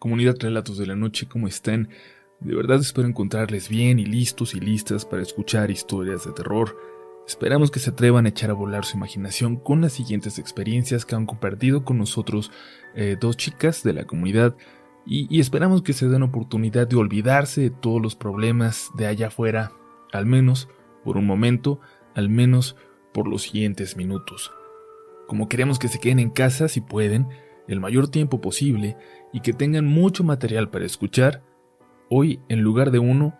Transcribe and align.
Comunidad 0.00 0.36
Relatos 0.40 0.78
de 0.78 0.86
la 0.86 0.96
Noche, 0.96 1.28
¿cómo 1.28 1.46
están? 1.46 1.90
De 2.40 2.54
verdad 2.54 2.80
espero 2.80 3.06
encontrarles 3.06 3.68
bien 3.68 3.98
y 3.98 4.06
listos 4.06 4.54
y 4.54 4.60
listas 4.60 5.04
para 5.04 5.20
escuchar 5.20 5.70
historias 5.70 6.24
de 6.24 6.32
terror. 6.32 6.74
Esperamos 7.28 7.70
que 7.70 7.80
se 7.80 7.90
atrevan 7.90 8.24
a 8.24 8.30
echar 8.30 8.48
a 8.48 8.54
volar 8.54 8.86
su 8.86 8.96
imaginación 8.96 9.56
con 9.56 9.82
las 9.82 9.92
siguientes 9.92 10.38
experiencias 10.38 11.04
que 11.04 11.16
han 11.16 11.26
compartido 11.26 11.84
con 11.84 11.98
nosotros 11.98 12.50
eh, 12.94 13.18
dos 13.20 13.36
chicas 13.36 13.82
de 13.82 13.92
la 13.92 14.06
comunidad 14.06 14.56
y, 15.04 15.26
y 15.28 15.38
esperamos 15.38 15.82
que 15.82 15.92
se 15.92 16.08
den 16.08 16.22
oportunidad 16.22 16.88
de 16.88 16.96
olvidarse 16.96 17.60
de 17.60 17.70
todos 17.70 18.00
los 18.00 18.16
problemas 18.16 18.88
de 18.96 19.06
allá 19.06 19.26
afuera, 19.26 19.72
al 20.14 20.24
menos 20.24 20.70
por 21.04 21.18
un 21.18 21.26
momento, 21.26 21.78
al 22.14 22.30
menos 22.30 22.74
por 23.12 23.28
los 23.28 23.42
siguientes 23.42 23.98
minutos. 23.98 24.50
Como 25.28 25.50
queremos 25.50 25.78
que 25.78 25.88
se 25.88 26.00
queden 26.00 26.20
en 26.20 26.30
casa 26.30 26.68
si 26.68 26.80
pueden, 26.80 27.28
el 27.70 27.80
mayor 27.80 28.08
tiempo 28.08 28.40
posible 28.40 28.96
y 29.32 29.40
que 29.40 29.52
tengan 29.52 29.86
mucho 29.86 30.24
material 30.24 30.70
para 30.70 30.84
escuchar, 30.84 31.42
hoy 32.08 32.40
en 32.48 32.60
lugar 32.60 32.90
de 32.90 32.98
uno 32.98 33.38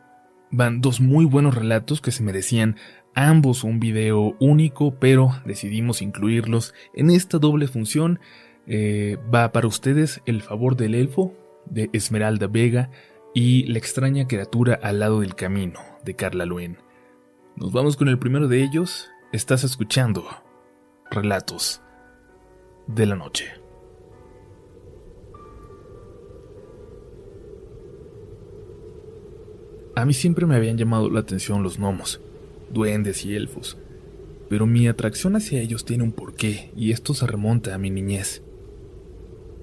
van 0.51 0.81
dos 0.81 1.01
muy 1.01 1.25
buenos 1.25 1.55
relatos 1.55 2.01
que 2.01 2.13
se 2.13 2.23
merecían 2.23 2.77
ambos 3.15 3.65
un 3.65 3.81
video 3.81 4.37
único, 4.39 4.99
pero 4.99 5.33
decidimos 5.45 6.01
incluirlos 6.01 6.75
en 6.95 7.11
esta 7.11 7.39
doble 7.39 7.67
función. 7.67 8.21
Eh, 8.67 9.19
va 9.35 9.51
para 9.53 9.67
ustedes 9.67 10.23
El 10.27 10.43
favor 10.43 10.77
del 10.77 10.95
elfo 10.95 11.35
de 11.67 11.91
Esmeralda 11.93 12.47
Vega 12.47 12.91
y 13.35 13.65
La 13.65 13.79
extraña 13.79 14.29
criatura 14.29 14.79
al 14.81 15.01
lado 15.01 15.21
del 15.21 15.35
camino 15.35 15.81
de 16.05 16.15
Carla 16.15 16.47
Luen. 16.47 16.79
Nos 17.57 17.73
vamos 17.73 17.97
con 17.97 18.09
el 18.09 18.19
primero 18.19 18.47
de 18.47 18.63
ellos. 18.63 19.11
Estás 19.33 19.65
escuchando 19.65 20.25
Relatos 21.11 21.83
de 22.87 23.07
la 23.07 23.17
Noche. 23.17 23.60
A 30.01 30.07
mí 30.07 30.15
siempre 30.15 30.47
me 30.47 30.57
habían 30.57 30.79
llamado 30.79 31.11
la 31.11 31.21
atención 31.21 31.63
los 31.63 31.77
gnomos, 31.77 32.23
duendes 32.73 33.27
y 33.27 33.35
elfos, 33.35 33.77
pero 34.49 34.65
mi 34.65 34.89
atracción 34.89 35.37
hacia 35.37 35.61
ellos 35.61 35.85
tiene 35.85 36.05
un 36.05 36.13
porqué 36.13 36.71
y 36.75 36.93
esto 36.93 37.13
se 37.13 37.27
remonta 37.27 37.75
a 37.75 37.79
mi 37.79 37.91
niñez. 37.91 38.41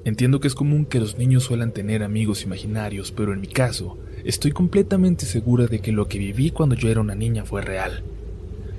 Entiendo 0.06 0.40
que 0.40 0.48
es 0.48 0.54
común 0.54 0.86
que 0.86 1.00
los 1.00 1.18
niños 1.18 1.42
suelan 1.42 1.72
tener 1.72 2.04
amigos 2.04 2.44
imaginarios, 2.44 3.12
pero 3.12 3.34
en 3.34 3.42
mi 3.42 3.48
caso, 3.48 3.98
estoy 4.26 4.52
completamente 4.52 5.26
segura 5.26 5.66
de 5.66 5.80
que 5.80 5.92
lo 5.92 6.08
que 6.08 6.20
viví 6.20 6.52
cuando 6.52 6.76
yo 6.76 6.88
era 6.88 7.02
una 7.02 7.16
niña 7.16 7.44
fue 7.44 7.64
real. 7.64 8.04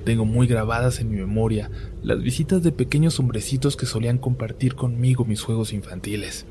Tengo 0.05 0.23
muy 0.23 0.47
grabadas 0.47 1.01
en 1.01 1.11
mi 1.11 1.17
memoria 1.17 1.69
las 2.01 2.23
visitas 2.23 2.63
de 2.63 2.71
pequeños 2.71 3.19
hombrecitos 3.19 3.75
que 3.75 3.85
solían 3.85 4.17
compartir 4.17 4.75
conmigo 4.75 5.25
mis 5.25 5.41
juegos 5.41 5.73
infantiles. 5.73 6.45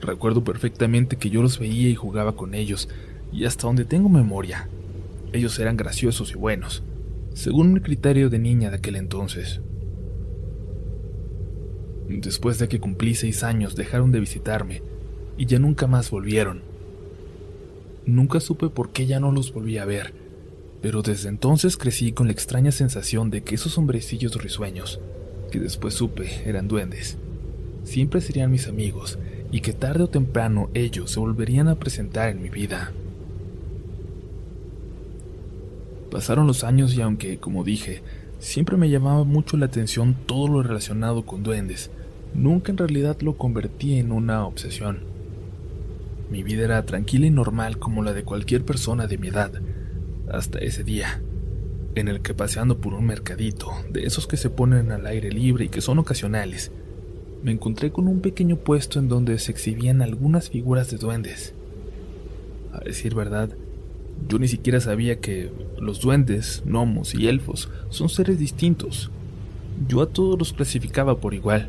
Recuerdo 0.00 0.42
perfectamente 0.42 1.16
que 1.16 1.30
yo 1.30 1.40
los 1.40 1.60
veía 1.60 1.88
y 1.88 1.94
jugaba 1.94 2.34
con 2.34 2.54
ellos, 2.54 2.88
y 3.32 3.44
hasta 3.44 3.66
donde 3.66 3.84
tengo 3.84 4.08
memoria, 4.08 4.68
ellos 5.32 5.58
eran 5.58 5.76
graciosos 5.76 6.32
y 6.32 6.34
buenos, 6.34 6.82
según 7.34 7.72
mi 7.72 7.80
criterio 7.80 8.30
de 8.30 8.38
niña 8.38 8.70
de 8.70 8.76
aquel 8.76 8.96
entonces. 8.96 9.60
Después 12.08 12.58
de 12.58 12.68
que 12.68 12.80
cumplí 12.80 13.14
seis 13.14 13.44
años 13.44 13.76
dejaron 13.76 14.10
de 14.10 14.20
visitarme 14.20 14.82
y 15.38 15.46
ya 15.46 15.58
nunca 15.58 15.86
más 15.86 16.10
volvieron. 16.10 16.62
Nunca 18.04 18.40
supe 18.40 18.68
por 18.68 18.90
qué 18.90 19.06
ya 19.06 19.20
no 19.20 19.30
los 19.30 19.52
volví 19.52 19.78
a 19.78 19.84
ver, 19.84 20.12
pero 20.82 21.02
desde 21.02 21.28
entonces 21.28 21.76
crecí 21.76 22.12
con 22.12 22.26
la 22.26 22.32
extraña 22.32 22.72
sensación 22.72 23.30
de 23.30 23.42
que 23.42 23.54
esos 23.54 23.78
hombrecillos 23.78 24.34
risueños, 24.42 25.00
que 25.52 25.60
después 25.60 25.94
supe 25.94 26.42
eran 26.48 26.66
duendes, 26.66 27.16
siempre 27.84 28.20
serían 28.20 28.50
mis 28.50 28.66
amigos 28.66 29.18
y 29.52 29.60
que 29.60 29.72
tarde 29.72 30.04
o 30.04 30.08
temprano 30.08 30.70
ellos 30.74 31.12
se 31.12 31.20
volverían 31.20 31.68
a 31.68 31.76
presentar 31.76 32.30
en 32.30 32.42
mi 32.42 32.48
vida. 32.48 32.92
Pasaron 36.10 36.46
los 36.46 36.64
años 36.64 36.94
y 36.94 37.02
aunque, 37.02 37.38
como 37.38 37.62
dije, 37.62 38.02
siempre 38.40 38.76
me 38.76 38.90
llamaba 38.90 39.24
mucho 39.24 39.56
la 39.56 39.66
atención 39.66 40.16
todo 40.26 40.48
lo 40.48 40.62
relacionado 40.62 41.24
con 41.24 41.42
duendes, 41.42 41.90
nunca 42.34 42.72
en 42.72 42.78
realidad 42.78 43.20
lo 43.20 43.36
convertí 43.36 43.98
en 43.98 44.10
una 44.10 44.44
obsesión. 44.44 45.00
Mi 46.30 46.42
vida 46.42 46.64
era 46.64 46.84
tranquila 46.84 47.26
y 47.26 47.30
normal 47.30 47.78
como 47.78 48.02
la 48.02 48.12
de 48.12 48.24
cualquier 48.24 48.64
persona 48.64 49.06
de 49.06 49.18
mi 49.18 49.28
edad, 49.28 49.52
hasta 50.30 50.58
ese 50.58 50.84
día, 50.84 51.22
en 51.94 52.08
el 52.08 52.22
que 52.22 52.34
paseando 52.34 52.80
por 52.80 52.94
un 52.94 53.06
mercadito, 53.06 53.70
de 53.90 54.04
esos 54.04 54.26
que 54.26 54.36
se 54.36 54.50
ponen 54.50 54.92
al 54.92 55.06
aire 55.06 55.30
libre 55.30 55.66
y 55.66 55.68
que 55.68 55.80
son 55.80 55.98
ocasionales, 55.98 56.72
me 57.42 57.52
encontré 57.52 57.90
con 57.90 58.06
un 58.06 58.20
pequeño 58.20 58.56
puesto 58.56 58.98
en 58.98 59.08
donde 59.08 59.38
se 59.38 59.50
exhibían 59.50 60.02
algunas 60.02 60.50
figuras 60.50 60.90
de 60.90 60.98
duendes. 60.98 61.54
A 62.72 62.80
decir 62.80 63.14
verdad, 63.14 63.50
yo 64.28 64.38
ni 64.38 64.48
siquiera 64.48 64.80
sabía 64.80 65.20
que 65.20 65.50
los 65.78 66.00
duendes, 66.00 66.62
gnomos 66.64 67.14
y 67.14 67.28
elfos 67.28 67.68
son 67.88 68.08
seres 68.08 68.38
distintos. 68.38 69.10
Yo 69.88 70.02
a 70.02 70.06
todos 70.06 70.38
los 70.38 70.52
clasificaba 70.52 71.18
por 71.20 71.34
igual. 71.34 71.68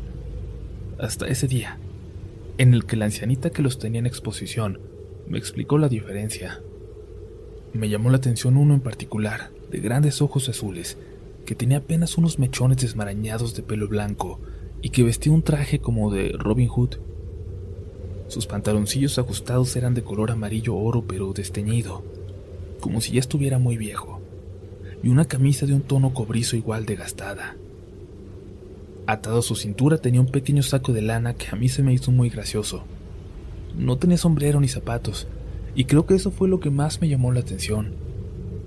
Hasta 0.98 1.26
ese 1.26 1.48
día, 1.48 1.78
en 2.58 2.74
el 2.74 2.84
que 2.84 2.96
la 2.96 3.06
ancianita 3.06 3.50
que 3.50 3.62
los 3.62 3.78
tenía 3.78 3.98
en 3.98 4.06
exposición 4.06 4.78
me 5.26 5.38
explicó 5.38 5.78
la 5.78 5.88
diferencia. 5.88 6.60
Me 7.72 7.88
llamó 7.88 8.10
la 8.10 8.18
atención 8.18 8.56
uno 8.56 8.74
en 8.74 8.80
particular, 8.80 9.50
de 9.70 9.80
grandes 9.80 10.20
ojos 10.20 10.48
azules, 10.48 10.98
que 11.46 11.54
tenía 11.54 11.78
apenas 11.78 12.18
unos 12.18 12.38
mechones 12.38 12.78
desmarañados 12.78 13.54
de 13.54 13.62
pelo 13.62 13.88
blanco 13.88 14.40
y 14.82 14.90
que 14.90 15.02
vestía 15.02 15.32
un 15.32 15.42
traje 15.42 15.78
como 15.78 16.12
de 16.12 16.34
Robin 16.38 16.68
Hood. 16.68 16.96
Sus 18.28 18.46
pantaloncillos 18.46 19.18
ajustados 19.18 19.74
eran 19.76 19.94
de 19.94 20.02
color 20.02 20.30
amarillo 20.30 20.76
oro 20.76 21.04
pero 21.06 21.32
desteñido, 21.32 22.04
como 22.82 23.00
si 23.00 23.12
ya 23.12 23.20
estuviera 23.20 23.60
muy 23.60 23.78
viejo, 23.78 24.20
y 25.02 25.08
una 25.08 25.24
camisa 25.24 25.64
de 25.64 25.72
un 25.72 25.82
tono 25.82 26.12
cobrizo 26.12 26.56
igual 26.56 26.84
de 26.84 26.96
gastada. 26.96 27.56
Atado 29.06 29.38
a 29.38 29.42
su 29.42 29.54
cintura 29.54 29.98
tenía 29.98 30.20
un 30.20 30.26
pequeño 30.26 30.62
saco 30.62 30.92
de 30.92 31.00
lana 31.00 31.34
que 31.34 31.46
a 31.50 31.56
mí 31.56 31.68
se 31.68 31.82
me 31.82 31.94
hizo 31.94 32.10
muy 32.10 32.28
gracioso. 32.28 32.84
No 33.78 33.98
tenía 33.98 34.18
sombrero 34.18 34.60
ni 34.60 34.66
zapatos, 34.66 35.28
y 35.76 35.84
creo 35.84 36.06
que 36.06 36.16
eso 36.16 36.32
fue 36.32 36.48
lo 36.48 36.58
que 36.58 36.70
más 36.70 37.00
me 37.00 37.08
llamó 37.08 37.32
la 37.32 37.40
atención, 37.40 37.94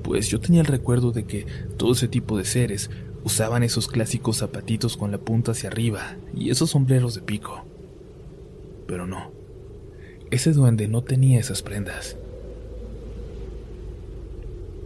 pues 0.02 0.30
yo 0.30 0.40
tenía 0.40 0.62
el 0.62 0.68
recuerdo 0.68 1.12
de 1.12 1.26
que 1.26 1.46
todo 1.78 1.92
ese 1.92 2.08
tipo 2.08 2.38
de 2.38 2.46
seres 2.46 2.90
usaban 3.26 3.64
esos 3.64 3.88
clásicos 3.90 4.38
zapatitos 4.38 4.96
con 4.96 5.12
la 5.12 5.18
punta 5.18 5.52
hacia 5.52 5.70
arriba 5.70 6.16
y 6.34 6.52
esos 6.52 6.70
sombreros 6.70 7.16
de 7.16 7.22
pico. 7.22 7.66
Pero 8.88 9.08
no, 9.08 9.32
ese 10.32 10.54
duende 10.54 10.88
no 10.88 11.04
tenía 11.04 11.40
esas 11.40 11.62
prendas. 11.62 12.18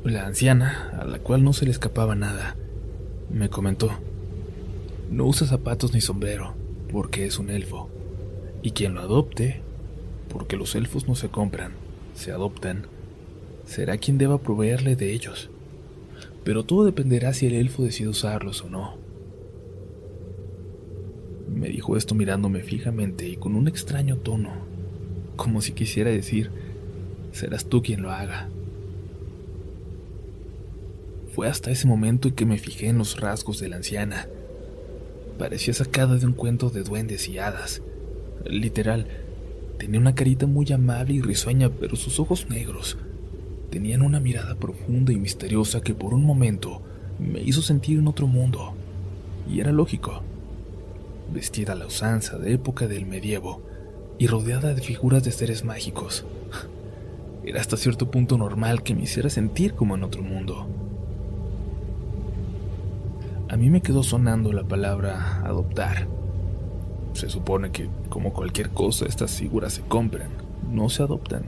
La 0.04 0.26
anciana, 0.26 0.98
a 0.98 1.04
la 1.04 1.20
cual 1.20 1.44
no 1.44 1.52
se 1.52 1.66
le 1.66 1.72
escapaba 1.72 2.16
nada, 2.16 2.56
me 3.30 3.50
comentó, 3.50 3.92
no 5.12 5.26
usa 5.26 5.46
zapatos 5.46 5.94
ni 5.94 6.00
sombrero, 6.00 6.54
porque 6.90 7.26
es 7.26 7.38
un 7.38 7.50
elfo, 7.50 7.90
y 8.62 8.72
quien 8.72 8.94
lo 8.94 9.02
adopte, 9.02 9.62
porque 10.30 10.56
los 10.56 10.74
elfos 10.76 11.09
no 11.09 11.16
se 11.16 11.28
compran, 11.28 11.74
se 12.16 12.32
adoptan, 12.32 12.86
será 13.66 13.98
quien 13.98 14.18
deba 14.18 14.38
proveerle 14.38 14.96
de 14.96 15.12
ellos. 15.12 15.50
Pero 16.46 16.64
todo 16.64 16.86
dependerá 16.86 17.34
si 17.34 17.48
el 17.48 17.56
elfo 17.56 17.84
decide 17.84 18.08
usarlos 18.08 18.64
o 18.64 18.70
no. 18.70 18.96
Me 21.54 21.68
dijo 21.68 21.98
esto 21.98 22.16
mirándome 22.16 22.62
fijamente 22.62 23.28
y 23.28 23.36
con 23.36 23.54
un 23.54 23.68
extraño 23.68 24.16
tono, 24.16 24.52
como 25.36 25.62
si 25.62 25.74
quisiera 25.74 26.09
decir, 26.09 26.52
serás 27.34 27.66
tú 27.66 27.82
quien 27.84 28.02
lo 28.02 28.12
haga. 28.12 28.48
Fue 31.34 31.47
hasta 31.47 31.72
ese 31.72 31.88
momento 31.88 32.28
en 32.28 32.35
que 32.35 32.45
me 32.45 32.57
fijé 32.57 32.88
en 32.88 32.97
los 32.97 33.19
rasgos 33.19 33.59
de 33.59 33.69
la 33.69 33.78
anciana. 33.78 34.28
Parecía 35.38 35.73
sacada 35.73 36.17
de 36.17 36.25
un 36.25 36.34
cuento 36.34 36.69
de 36.69 36.84
duendes 36.84 37.28
y 37.29 37.38
hadas. 37.38 37.81
Literal, 38.45 39.07
Tenía 39.79 40.02
una 40.02 40.14
carita 40.14 40.46
muy 40.46 40.70
amable 40.73 41.14
y 41.14 41.22
risueña, 41.22 41.70
pero 41.70 41.96
sus 41.96 42.20
ojos 42.20 42.47
negros 42.49 42.97
tenían 43.70 44.02
una 44.02 44.20
mirada 44.20 44.55
profunda 44.55 45.14
y 45.14 45.16
misteriosa 45.16 45.79
que 45.79 45.93
por 45.93 46.14
un 46.14 46.26
momento 46.26 46.81
me 47.17 47.40
hizo 47.41 47.61
sentir 47.61 47.97
en 47.97 48.08
otro 48.09 48.28
mundo. 48.28 48.73
Y 49.49 49.61
era 49.61 49.72
lógico. 49.72 50.22
Vestida 51.34 51.73
a 51.73 51.75
la 51.78 51.85
usanza 51.85 52.37
de 52.37 52.53
época 52.53 52.87
del 52.87 53.05
medievo 53.05 53.61
y 54.17 54.28
rodeada 54.28 54.73
de 54.73 54.82
figuras 54.82 55.23
de 55.23 55.32
seres 55.32 55.64
mágicos. 55.64 56.25
Era 57.46 57.61
hasta 57.61 57.78
cierto 57.78 58.11
punto 58.11 58.37
normal 58.37 58.84
que 58.84 58.93
me 58.93 59.03
hiciera 59.03 59.29
sentir 59.29 59.75
como 59.75 59.96
en 59.96 60.03
otro 60.03 60.22
mundo. 60.22 60.67
A 63.49 63.57
mí 63.57 63.69
me 63.69 63.81
quedó 63.81 64.03
sonando 64.03 64.53
la 64.53 64.63
palabra 64.63 65.41
adoptar 65.43 66.07
se 67.13 67.29
supone 67.29 67.72
que, 67.72 67.90
como 68.09 68.34
cualquier 68.34 68.69
cosa, 68.69 69.05
estas 69.05 69.35
figuras 69.35 69.73
se 69.73 69.81
compran, 69.81 70.29
no 70.72 70.90
se 70.90 71.03
adoptan. 71.03 71.43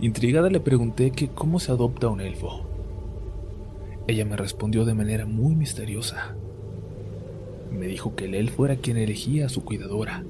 Intrigada 0.00 0.48
le 0.48 0.60
pregunté 0.60 1.10
que 1.10 1.28
cómo 1.28 1.58
se 1.60 1.72
adopta 1.72 2.08
un 2.08 2.20
elfo. 2.20 2.62
Ella 4.06 4.24
me 4.24 4.36
respondió 4.36 4.84
de 4.84 4.94
manera 4.94 5.26
muy 5.26 5.54
misteriosa. 5.54 6.34
Me 7.70 7.86
dijo 7.86 8.14
que 8.14 8.24
el 8.24 8.34
elfo 8.34 8.64
era 8.64 8.76
quien 8.76 8.96
elegía 8.96 9.46
a 9.46 9.50
su 9.50 9.64
cuidadora 9.64 10.24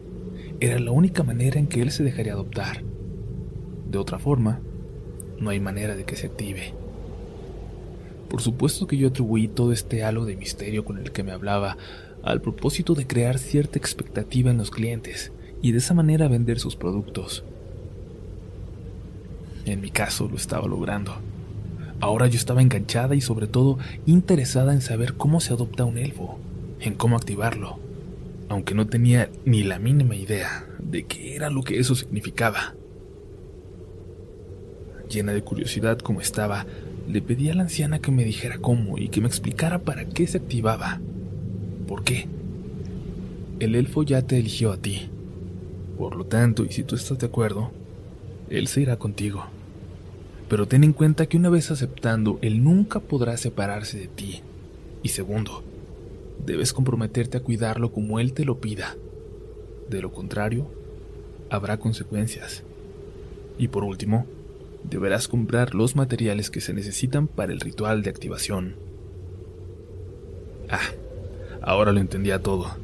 era 0.60 0.80
la 0.80 0.90
única 0.90 1.22
manera 1.22 1.60
en 1.60 1.68
que 1.68 1.82
él 1.82 1.92
se 1.92 2.02
dejaría 2.02 2.32
adoptar. 2.32 2.82
De 3.88 3.98
otra 3.98 4.18
forma, 4.18 4.60
no 5.38 5.50
hay 5.50 5.60
manera 5.60 5.94
de 5.94 6.04
que 6.04 6.16
se 6.16 6.26
active. 6.26 6.74
Por 8.28 8.42
supuesto 8.42 8.86
que 8.86 8.96
yo 8.96 9.08
atribuí 9.08 9.48
todo 9.48 9.72
este 9.72 10.04
halo 10.04 10.24
de 10.24 10.36
misterio 10.36 10.84
con 10.84 10.98
el 10.98 11.12
que 11.12 11.22
me 11.22 11.32
hablaba 11.32 11.76
al 12.22 12.40
propósito 12.40 12.94
de 12.94 13.06
crear 13.06 13.38
cierta 13.38 13.78
expectativa 13.78 14.50
en 14.50 14.58
los 14.58 14.70
clientes 14.70 15.32
y 15.62 15.72
de 15.72 15.78
esa 15.78 15.94
manera 15.94 16.28
vender 16.28 16.58
sus 16.58 16.76
productos. 16.76 17.44
En 19.64 19.80
mi 19.80 19.90
caso 19.90 20.28
lo 20.28 20.36
estaba 20.36 20.66
logrando. 20.66 21.16
Ahora 22.00 22.26
yo 22.26 22.36
estaba 22.36 22.62
enganchada 22.62 23.14
y 23.14 23.20
sobre 23.20 23.46
todo 23.46 23.78
interesada 24.06 24.72
en 24.72 24.82
saber 24.82 25.14
cómo 25.14 25.40
se 25.40 25.52
adopta 25.52 25.84
un 25.84 25.98
elfo, 25.98 26.38
en 26.80 26.94
cómo 26.94 27.16
activarlo, 27.16 27.78
aunque 28.48 28.74
no 28.74 28.86
tenía 28.86 29.30
ni 29.44 29.64
la 29.64 29.78
mínima 29.78 30.14
idea 30.14 30.66
de 30.78 31.04
qué 31.04 31.34
era 31.34 31.50
lo 31.50 31.62
que 31.62 31.78
eso 31.78 31.94
significaba. 31.94 32.74
Llena 35.10 35.32
de 35.32 35.42
curiosidad 35.42 35.98
como 35.98 36.20
estaba, 36.20 36.66
le 37.08 37.22
pedí 37.22 37.48
a 37.48 37.54
la 37.54 37.62
anciana 37.62 38.00
que 38.00 38.10
me 38.10 38.24
dijera 38.24 38.58
cómo 38.58 38.98
y 38.98 39.08
que 39.08 39.20
me 39.20 39.28
explicara 39.28 39.78
para 39.78 40.04
qué 40.04 40.26
se 40.26 40.36
activaba. 40.36 41.00
¿Por 41.86 42.04
qué? 42.04 42.26
El 43.60 43.74
elfo 43.74 44.02
ya 44.02 44.22
te 44.22 44.38
eligió 44.38 44.72
a 44.72 44.76
ti. 44.76 45.08
Por 45.96 46.16
lo 46.16 46.26
tanto, 46.26 46.64
y 46.64 46.68
si 46.68 46.84
tú 46.84 46.94
estás 46.94 47.18
de 47.18 47.26
acuerdo, 47.26 47.70
él 48.50 48.68
se 48.68 48.82
irá 48.82 48.98
contigo. 48.98 49.44
Pero 50.48 50.68
ten 50.68 50.84
en 50.84 50.92
cuenta 50.92 51.26
que 51.26 51.38
una 51.38 51.48
vez 51.48 51.70
aceptando, 51.70 52.38
él 52.42 52.62
nunca 52.62 53.00
podrá 53.00 53.36
separarse 53.36 53.98
de 53.98 54.08
ti. 54.08 54.42
Y 55.02 55.08
segundo, 55.08 55.62
debes 56.44 56.74
comprometerte 56.74 57.38
a 57.38 57.42
cuidarlo 57.42 57.90
como 57.90 58.20
él 58.20 58.34
te 58.34 58.44
lo 58.44 58.60
pida. 58.60 58.96
De 59.88 60.02
lo 60.02 60.12
contrario, 60.12 60.66
habrá 61.48 61.78
consecuencias. 61.78 62.62
Y 63.58 63.68
por 63.68 63.82
último, 63.82 64.26
deberás 64.88 65.28
comprar 65.28 65.74
los 65.74 65.96
materiales 65.96 66.50
que 66.50 66.60
se 66.60 66.72
necesitan 66.72 67.28
para 67.28 67.52
el 67.52 67.60
ritual 67.60 68.02
de 68.02 68.10
activación. 68.10 68.76
Ah, 70.70 70.80
ahora 71.62 71.92
lo 71.92 72.00
entendía 72.00 72.42
todo. 72.42 72.76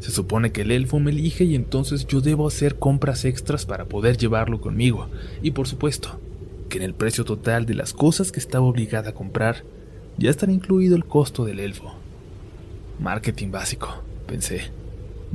Se 0.00 0.10
supone 0.10 0.52
que 0.52 0.62
el 0.62 0.70
elfo 0.70 1.00
me 1.00 1.10
elige 1.10 1.44
y 1.44 1.54
entonces 1.54 2.06
yo 2.06 2.20
debo 2.20 2.46
hacer 2.46 2.78
compras 2.78 3.24
extras 3.24 3.64
para 3.64 3.86
poder 3.86 4.16
llevarlo 4.16 4.60
conmigo. 4.60 5.08
Y 5.42 5.52
por 5.52 5.66
supuesto, 5.66 6.20
que 6.68 6.78
en 6.78 6.84
el 6.84 6.94
precio 6.94 7.24
total 7.24 7.66
de 7.66 7.74
las 7.74 7.92
cosas 7.92 8.30
que 8.30 8.40
estaba 8.40 8.66
obligada 8.66 9.10
a 9.10 9.14
comprar, 9.14 9.64
ya 10.18 10.30
estará 10.30 10.52
incluido 10.52 10.94
el 10.96 11.04
costo 11.04 11.44
del 11.44 11.58
elfo. 11.58 11.94
Marketing 13.00 13.50
básico, 13.50 14.02
pensé. 14.26 14.70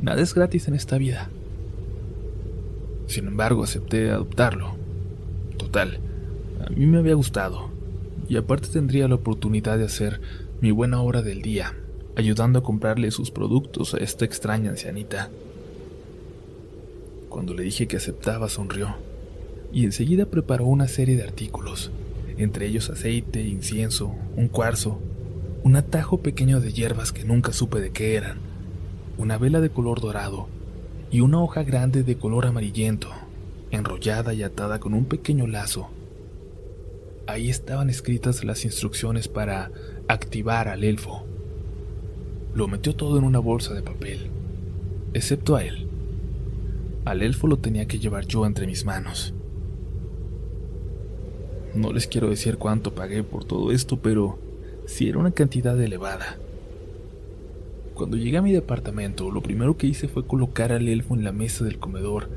Nada 0.00 0.22
es 0.22 0.34
gratis 0.34 0.68
en 0.68 0.74
esta 0.74 0.98
vida. 0.98 1.28
Sin 3.06 3.26
embargo, 3.26 3.64
acepté 3.64 4.10
adoptarlo 4.10 4.79
A 5.72 6.70
mí 6.70 6.86
me 6.86 6.98
había 6.98 7.14
gustado, 7.14 7.70
y 8.28 8.36
aparte 8.36 8.68
tendría 8.68 9.06
la 9.06 9.14
oportunidad 9.14 9.78
de 9.78 9.84
hacer 9.84 10.20
mi 10.60 10.72
buena 10.72 11.00
hora 11.00 11.22
del 11.22 11.42
día, 11.42 11.76
ayudando 12.16 12.58
a 12.58 12.62
comprarle 12.64 13.12
sus 13.12 13.30
productos 13.30 13.94
a 13.94 13.98
esta 13.98 14.24
extraña 14.24 14.70
ancianita. 14.70 15.30
Cuando 17.28 17.54
le 17.54 17.62
dije 17.62 17.86
que 17.86 17.98
aceptaba, 17.98 18.48
sonrió, 18.48 18.96
y 19.72 19.84
enseguida 19.84 20.26
preparó 20.26 20.64
una 20.64 20.88
serie 20.88 21.16
de 21.16 21.22
artículos, 21.22 21.92
entre 22.36 22.66
ellos 22.66 22.90
aceite, 22.90 23.40
incienso, 23.46 24.12
un 24.36 24.48
cuarzo, 24.48 24.98
un 25.62 25.76
atajo 25.76 26.18
pequeño 26.18 26.60
de 26.60 26.72
hierbas 26.72 27.12
que 27.12 27.22
nunca 27.22 27.52
supe 27.52 27.80
de 27.80 27.90
qué 27.90 28.16
eran, 28.16 28.38
una 29.18 29.38
vela 29.38 29.60
de 29.60 29.70
color 29.70 30.00
dorado 30.00 30.48
y 31.12 31.20
una 31.20 31.40
hoja 31.40 31.62
grande 31.62 32.02
de 32.02 32.16
color 32.16 32.46
amarillento 32.46 33.08
enrollada 33.70 34.34
y 34.34 34.42
atada 34.42 34.80
con 34.80 34.94
un 34.94 35.04
pequeño 35.04 35.46
lazo. 35.46 35.88
Ahí 37.26 37.48
estaban 37.48 37.90
escritas 37.90 38.44
las 38.44 38.64
instrucciones 38.64 39.28
para 39.28 39.70
activar 40.08 40.68
al 40.68 40.84
elfo. 40.84 41.24
Lo 42.54 42.66
metió 42.66 42.96
todo 42.96 43.18
en 43.18 43.24
una 43.24 43.38
bolsa 43.38 43.74
de 43.74 43.82
papel, 43.82 44.30
excepto 45.14 45.54
a 45.54 45.64
él. 45.64 45.86
Al 47.04 47.22
elfo 47.22 47.46
lo 47.46 47.58
tenía 47.58 47.86
que 47.86 47.98
llevar 47.98 48.26
yo 48.26 48.44
entre 48.46 48.66
mis 48.66 48.84
manos. 48.84 49.32
No 51.74 51.92
les 51.92 52.08
quiero 52.08 52.28
decir 52.28 52.56
cuánto 52.56 52.94
pagué 52.94 53.22
por 53.22 53.44
todo 53.44 53.70
esto, 53.70 54.00
pero 54.00 54.38
sí 54.86 55.08
era 55.08 55.18
una 55.18 55.30
cantidad 55.30 55.80
elevada. 55.80 56.36
Cuando 57.94 58.16
llegué 58.16 58.38
a 58.38 58.42
mi 58.42 58.50
departamento, 58.50 59.30
lo 59.30 59.40
primero 59.40 59.76
que 59.76 59.86
hice 59.86 60.08
fue 60.08 60.26
colocar 60.26 60.72
al 60.72 60.88
elfo 60.88 61.14
en 61.14 61.22
la 61.22 61.32
mesa 61.32 61.64
del 61.64 61.78
comedor 61.78 62.28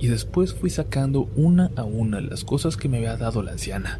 y 0.00 0.08
después 0.08 0.54
fui 0.54 0.70
sacando 0.70 1.28
una 1.36 1.70
a 1.76 1.84
una 1.84 2.20
las 2.20 2.44
cosas 2.44 2.76
que 2.76 2.88
me 2.88 2.98
había 2.98 3.16
dado 3.16 3.42
la 3.42 3.52
anciana. 3.52 3.98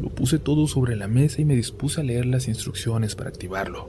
Lo 0.00 0.08
puse 0.08 0.38
todo 0.38 0.66
sobre 0.66 0.96
la 0.96 1.08
mesa 1.08 1.40
y 1.40 1.44
me 1.44 1.54
dispuse 1.54 2.00
a 2.00 2.04
leer 2.04 2.26
las 2.26 2.48
instrucciones 2.48 3.14
para 3.14 3.28
activarlo. 3.28 3.88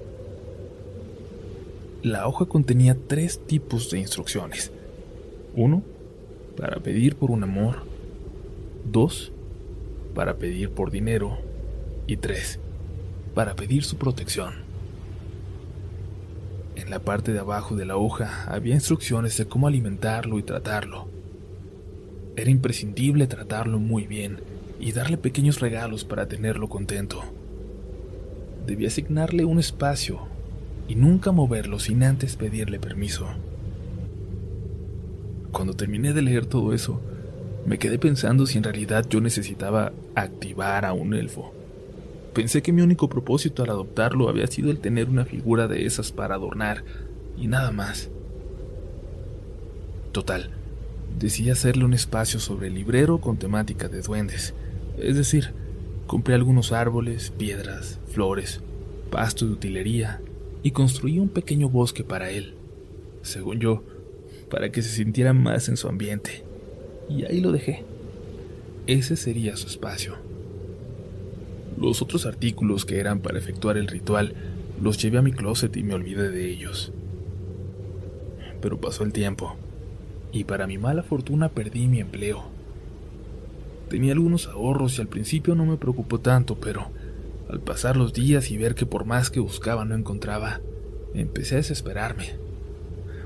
La 2.03 2.27
hoja 2.27 2.45
contenía 2.45 2.95
tres 3.07 3.39
tipos 3.39 3.89
de 3.89 3.99
instrucciones. 3.99 4.71
Uno, 5.55 5.81
para 6.55 6.79
pedir 6.79 7.15
por 7.15 7.31
un 7.31 7.43
amor. 7.43 7.77
Dos, 8.91 9.31
para 10.13 10.35
pedir 10.35 10.69
por 10.69 10.91
dinero. 10.91 11.39
Y 12.05 12.17
tres, 12.17 12.59
para 13.33 13.55
pedir 13.55 13.83
su 13.83 13.97
protección. 13.97 14.64
En 16.75 16.89
la 16.89 16.99
parte 16.99 17.31
de 17.31 17.39
abajo 17.39 17.75
de 17.75 17.85
la 17.85 17.97
hoja 17.97 18.45
había 18.47 18.75
instrucciones 18.75 19.37
de 19.37 19.45
cómo 19.45 19.67
alimentarlo 19.67 20.37
y 20.39 20.43
tratarlo. 20.43 21.07
Era 22.35 22.51
imprescindible 22.51 23.27
tratarlo 23.27 23.79
muy 23.79 24.07
bien 24.07 24.41
y 24.79 24.91
darle 24.91 25.17
pequeños 25.17 25.61
regalos 25.61 26.03
para 26.03 26.27
tenerlo 26.27 26.67
contento. 26.67 27.23
Debía 28.67 28.89
asignarle 28.89 29.45
un 29.45 29.57
espacio 29.57 30.27
y 30.87 30.95
nunca 30.95 31.31
moverlo 31.31 31.79
sin 31.79 32.03
antes 32.03 32.35
pedirle 32.35 32.77
permiso. 32.77 33.25
Cuando 35.51 35.73
terminé 35.75 36.11
de 36.11 36.21
leer 36.21 36.45
todo 36.45 36.73
eso, 36.73 36.99
me 37.65 37.79
quedé 37.79 37.97
pensando 37.97 38.45
si 38.45 38.57
en 38.57 38.65
realidad 38.65 39.05
yo 39.09 39.21
necesitaba 39.21 39.93
activar 40.13 40.83
a 40.83 40.91
un 40.91 41.13
elfo. 41.13 41.53
Pensé 42.35 42.61
que 42.61 42.73
mi 42.73 42.81
único 42.81 43.07
propósito 43.07 43.63
al 43.63 43.69
adoptarlo 43.69 44.27
había 44.27 44.45
sido 44.47 44.69
el 44.69 44.79
tener 44.79 45.07
una 45.07 45.23
figura 45.23 45.69
de 45.69 45.85
esas 45.85 46.11
para 46.11 46.35
adornar, 46.35 46.83
y 47.37 47.47
nada 47.47 47.71
más. 47.71 48.09
Total, 50.11 50.49
decidí 51.17 51.49
hacerle 51.49 51.85
un 51.85 51.93
espacio 51.93 52.41
sobre 52.41 52.67
el 52.67 52.73
librero 52.73 53.21
con 53.21 53.37
temática 53.37 53.87
de 53.87 54.01
duendes. 54.01 54.53
Es 54.97 55.15
decir, 55.15 55.53
compré 56.07 56.35
algunos 56.35 56.73
árboles, 56.73 57.31
piedras, 57.31 58.01
flores, 58.11 58.59
pasto 59.11 59.45
de 59.45 59.53
utilería 59.53 60.19
y 60.61 60.71
construí 60.71 61.19
un 61.19 61.29
pequeño 61.29 61.69
bosque 61.69 62.03
para 62.03 62.31
él, 62.31 62.55
según 63.21 63.61
yo, 63.61 63.81
para 64.49 64.73
que 64.73 64.81
se 64.81 64.89
sintiera 64.89 65.31
más 65.31 65.69
en 65.69 65.77
su 65.77 65.87
ambiente. 65.87 66.43
Y 67.09 67.23
ahí 67.23 67.39
lo 67.39 67.53
dejé. 67.53 67.85
Ese 68.87 69.15
sería 69.15 69.55
su 69.55 69.67
espacio. 69.67 70.24
Los 71.77 72.01
otros 72.01 72.25
artículos 72.25 72.85
que 72.85 72.99
eran 72.99 73.19
para 73.19 73.37
efectuar 73.37 73.77
el 73.77 73.87
ritual 73.87 74.33
los 74.81 74.97
llevé 74.97 75.17
a 75.17 75.21
mi 75.21 75.31
closet 75.31 75.75
y 75.75 75.83
me 75.83 75.93
olvidé 75.93 76.29
de 76.29 76.49
ellos. 76.49 76.91
Pero 78.61 78.79
pasó 78.79 79.03
el 79.03 79.13
tiempo, 79.13 79.55
y 80.31 80.45
para 80.45 80.67
mi 80.67 80.77
mala 80.77 81.03
fortuna 81.03 81.49
perdí 81.49 81.87
mi 81.87 81.99
empleo. 81.99 82.43
Tenía 83.89 84.13
algunos 84.13 84.47
ahorros 84.47 84.97
y 84.97 85.01
al 85.01 85.07
principio 85.07 85.53
no 85.55 85.65
me 85.65 85.77
preocupó 85.77 86.19
tanto, 86.19 86.55
pero 86.55 86.87
al 87.49 87.59
pasar 87.59 87.97
los 87.97 88.13
días 88.13 88.49
y 88.51 88.57
ver 88.57 88.73
que 88.73 88.85
por 88.85 89.05
más 89.05 89.29
que 89.29 89.39
buscaba 89.39 89.85
no 89.85 89.95
encontraba, 89.95 90.61
empecé 91.13 91.55
a 91.55 91.57
desesperarme, 91.57 92.35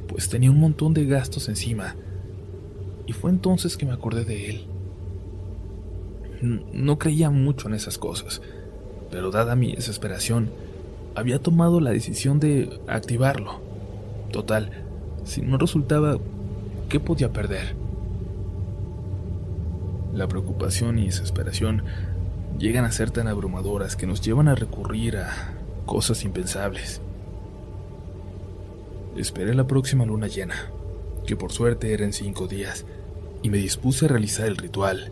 pues 0.08 0.27
tenía 0.27 0.51
un 0.51 0.60
montón 0.60 0.94
de 0.94 1.06
gastos 1.06 1.50
encima, 1.50 1.96
y 3.06 3.13
fue 3.13 3.32
entonces 3.32 3.77
que 3.77 3.86
me 3.86 3.94
acordé 3.94 4.25
de 4.25 4.50
él. 4.50 4.65
No 6.41 6.98
creía 6.98 7.29
mucho 7.29 7.67
en 7.67 7.74
esas 7.74 7.98
cosas, 7.98 8.41
pero 9.12 9.31
dada 9.31 9.55
mi 9.55 9.75
desesperación, 9.75 10.50
había 11.15 11.39
tomado 11.39 11.81
la 11.81 11.91
decisión 11.91 12.39
de 12.39 12.79
activarlo. 12.88 13.60
Total, 14.31 14.72
si 15.25 15.41
no 15.41 15.58
resultaba, 15.58 16.17
¿qué 16.88 17.00
podía 17.00 17.34
perder? 17.34 17.75
La 20.13 20.27
preocupación 20.27 20.98
y 21.00 21.05
desesperación 21.05 21.84
llegan 22.58 22.86
a 22.86 22.91
ser 22.91 23.12
tan 23.12 23.27
abrumadoras 23.27 23.96
que 23.96 24.08
nos 24.08 24.22
llevan 24.22 24.48
a 24.48 24.55
recurrir 24.55 25.17
a 25.17 25.53
cosas 25.86 26.24
impensables. 26.24 27.01
Esperé 29.15 29.53
la 29.53 29.67
próxima 29.67 30.05
luna 30.05 30.27
llena, 30.27 30.55
que 31.25 31.36
por 31.36 31.51
suerte 31.51 31.93
era 31.93 32.05
en 32.05 32.13
cinco 32.13 32.48
días, 32.48 32.86
y 33.41 33.50
me 33.50 33.58
dispuse 33.58 34.05
a 34.05 34.10
realizar 34.10 34.48
el 34.48 34.58
ritual. 34.58 35.12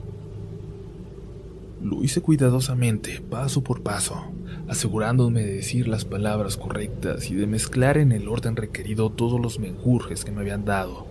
Lo 1.81 2.03
hice 2.03 2.21
cuidadosamente, 2.21 3.21
paso 3.21 3.63
por 3.63 3.83
paso, 3.83 4.31
asegurándome 4.67 5.43
de 5.43 5.53
decir 5.53 5.87
las 5.87 6.05
palabras 6.05 6.57
correctas 6.57 7.29
y 7.29 7.35
de 7.35 7.47
mezclar 7.47 7.97
en 7.97 8.11
el 8.11 8.27
orden 8.27 8.55
requerido 8.55 9.11
todos 9.11 9.39
los 9.39 9.59
menjurjes 9.59 10.25
que 10.25 10.31
me 10.31 10.41
habían 10.41 10.65
dado, 10.65 11.07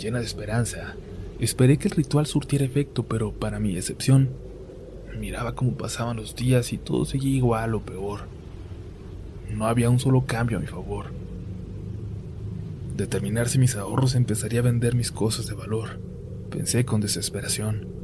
llena 0.00 0.18
de 0.18 0.24
esperanza, 0.24 0.96
esperé 1.38 1.76
que 1.76 1.88
el 1.88 1.94
ritual 1.94 2.26
surtiera 2.26 2.64
efecto, 2.64 3.04
pero 3.04 3.32
para 3.32 3.60
mi 3.60 3.76
excepción, 3.76 4.30
miraba 5.18 5.54
cómo 5.54 5.72
pasaban 5.72 6.16
los 6.16 6.34
días 6.34 6.72
y 6.72 6.78
todo 6.78 7.04
seguía 7.04 7.36
igual 7.36 7.74
o 7.74 7.80
peor. 7.80 8.20
No 9.52 9.66
había 9.66 9.90
un 9.90 9.98
solo 9.98 10.24
cambio 10.26 10.58
a 10.58 10.60
mi 10.60 10.66
favor. 10.66 11.06
De 12.96 13.06
terminarse 13.06 13.58
mis 13.58 13.76
ahorros 13.76 14.14
empezaría 14.14 14.60
a 14.60 14.64
vender 14.64 14.94
mis 14.94 15.12
cosas 15.12 15.46
de 15.46 15.54
valor, 15.54 16.00
pensé 16.50 16.84
con 16.84 17.00
desesperación. 17.00 17.99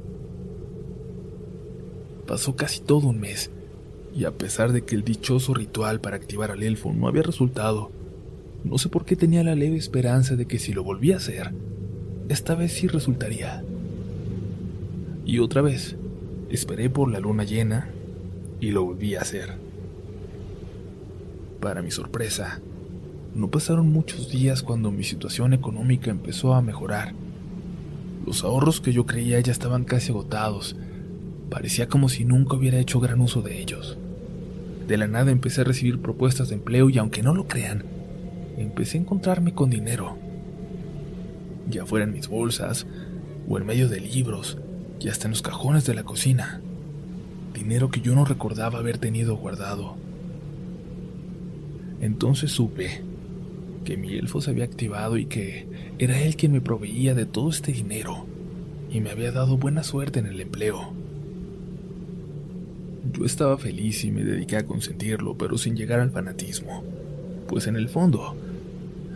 Pasó 2.27 2.57
casi 2.57 2.81
todo 2.81 3.09
un 3.09 3.21
mes, 3.21 3.51
y 4.15 4.25
a 4.25 4.33
pesar 4.33 4.73
de 4.73 4.83
que 4.83 4.95
el 4.95 5.05
dichoso 5.05 5.55
ritual 5.55 6.01
para 6.01 6.17
activar 6.17 6.51
al 6.51 6.63
elfo 6.63 6.93
no 6.93 7.09
había 7.09 7.23
resultado, 7.23 7.91
no 8.65 8.79
sé 8.79 8.89
por 8.89 9.05
qué 9.05 9.15
tenía 9.15 9.45
la 9.45 9.55
leve 9.55 9.77
esperanza 9.77 10.35
de 10.35 10.47
que 10.47 10.59
si 10.59 10.73
lo 10.73 10.83
volvía 10.83 11.15
a 11.15 11.19
hacer, 11.19 11.53
esta 12.29 12.55
vez 12.55 12.73
sí 12.73 12.89
resultaría. 12.89 13.63
Y 15.25 15.39
otra 15.39 15.63
vez, 15.63 15.97
esperé 16.51 16.91
por 16.91 17.11
la 17.11 17.21
luna 17.21 17.45
llena 17.45 17.91
y 18.61 18.71
lo 18.71 18.85
volví 18.85 19.15
a 19.15 19.21
hacer. 19.21 19.55
Para 21.61 21.83
mi 21.83 21.91
sorpresa, 21.91 22.61
no 23.35 23.51
pasaron 23.51 23.93
muchos 23.93 24.31
días 24.31 24.63
cuando 24.63 24.91
mi 24.91 25.05
situación 25.05 25.53
económica 25.53 26.11
empezó 26.11 26.55
a 26.55 26.63
mejorar. 26.63 27.13
Los 28.25 28.43
ahorros 28.45 28.81
que 28.81 28.93
yo 28.93 29.05
creía 29.07 29.39
ya 29.41 29.53
estaban 29.53 29.85
casi 29.85 30.11
agotados. 30.11 30.75
Parecía 31.51 31.89
como 31.89 32.09
si 32.09 32.25
nunca 32.25 32.57
hubiera 32.57 32.79
hecho 32.79 33.01
gran 33.01 33.21
uso 33.21 33.43
de 33.43 33.61
ellos. 33.61 33.99
De 34.87 34.97
la 34.97 35.07
nada 35.07 35.31
empecé 35.31 35.63
a 35.63 35.65
recibir 35.65 36.01
propuestas 36.01 36.49
de 36.49 36.55
empleo 36.57 36.91
y 36.91 36.99
aunque 36.99 37.23
no 37.23 37.35
lo 37.35 37.47
crean, 37.47 37.85
empecé 38.57 38.99
a 38.99 39.01
encontrarme 39.01 39.53
con 39.53 39.71
dinero. 39.71 40.17
Ya 41.69 41.87
fuera 41.87 42.05
en 42.05 42.13
mis 42.13 42.29
bolsas, 42.29 42.87
o 43.49 43.59
en 43.59 43.67
medio 43.67 43.89
de 43.89 44.01
libros, 44.01 44.59
y 45.01 45.09
hasta 45.09 45.27
en 45.27 45.33
los 45.33 45.43
cajones 45.43 45.85
de 45.87 45.95
la 45.95 46.05
cocina. 46.05 46.61
Dinero 47.55 47.91
que 47.91 48.01
yo 48.01 48.15
no 48.15 48.25
recordaba 48.25 48.79
haber 48.79 48.99
tenido 48.99 49.37
guardado. 49.37 49.97
Entonces 52.01 52.53
supe 52.53 53.03
que 53.85 53.97
mi 53.97 54.15
elfo 54.15 54.41
se 54.41 54.51
había 54.51 54.65
activado 54.65 55.17
y 55.17 55.27
que 55.27 55.67
era 55.99 56.21
él 56.21 56.37
quien 56.37 56.53
me 56.53 56.61
proveía 56.61 57.15
de 57.15 57.25
todo 57.25 57.51
este 57.51 57.73
dinero 57.73 58.27
y 58.91 59.01
me 59.01 59.11
había 59.11 59.33
dado 59.33 59.57
buena 59.57 59.83
suerte 59.83 60.19
en 60.19 60.27
el 60.27 60.41
empleo. 60.41 60.93
Yo 63.17 63.25
estaba 63.25 63.57
feliz 63.57 64.05
y 64.05 64.11
me 64.11 64.25
dediqué 64.25 64.57
a 64.57 64.67
consentirlo, 64.67 65.37
pero 65.39 65.57
sin 65.59 65.77
llegar 65.77 66.01
al 66.01 66.11
fanatismo, 66.11 66.85
pues 67.49 67.67
en 67.67 67.77
el 67.77 67.89
fondo 67.89 68.37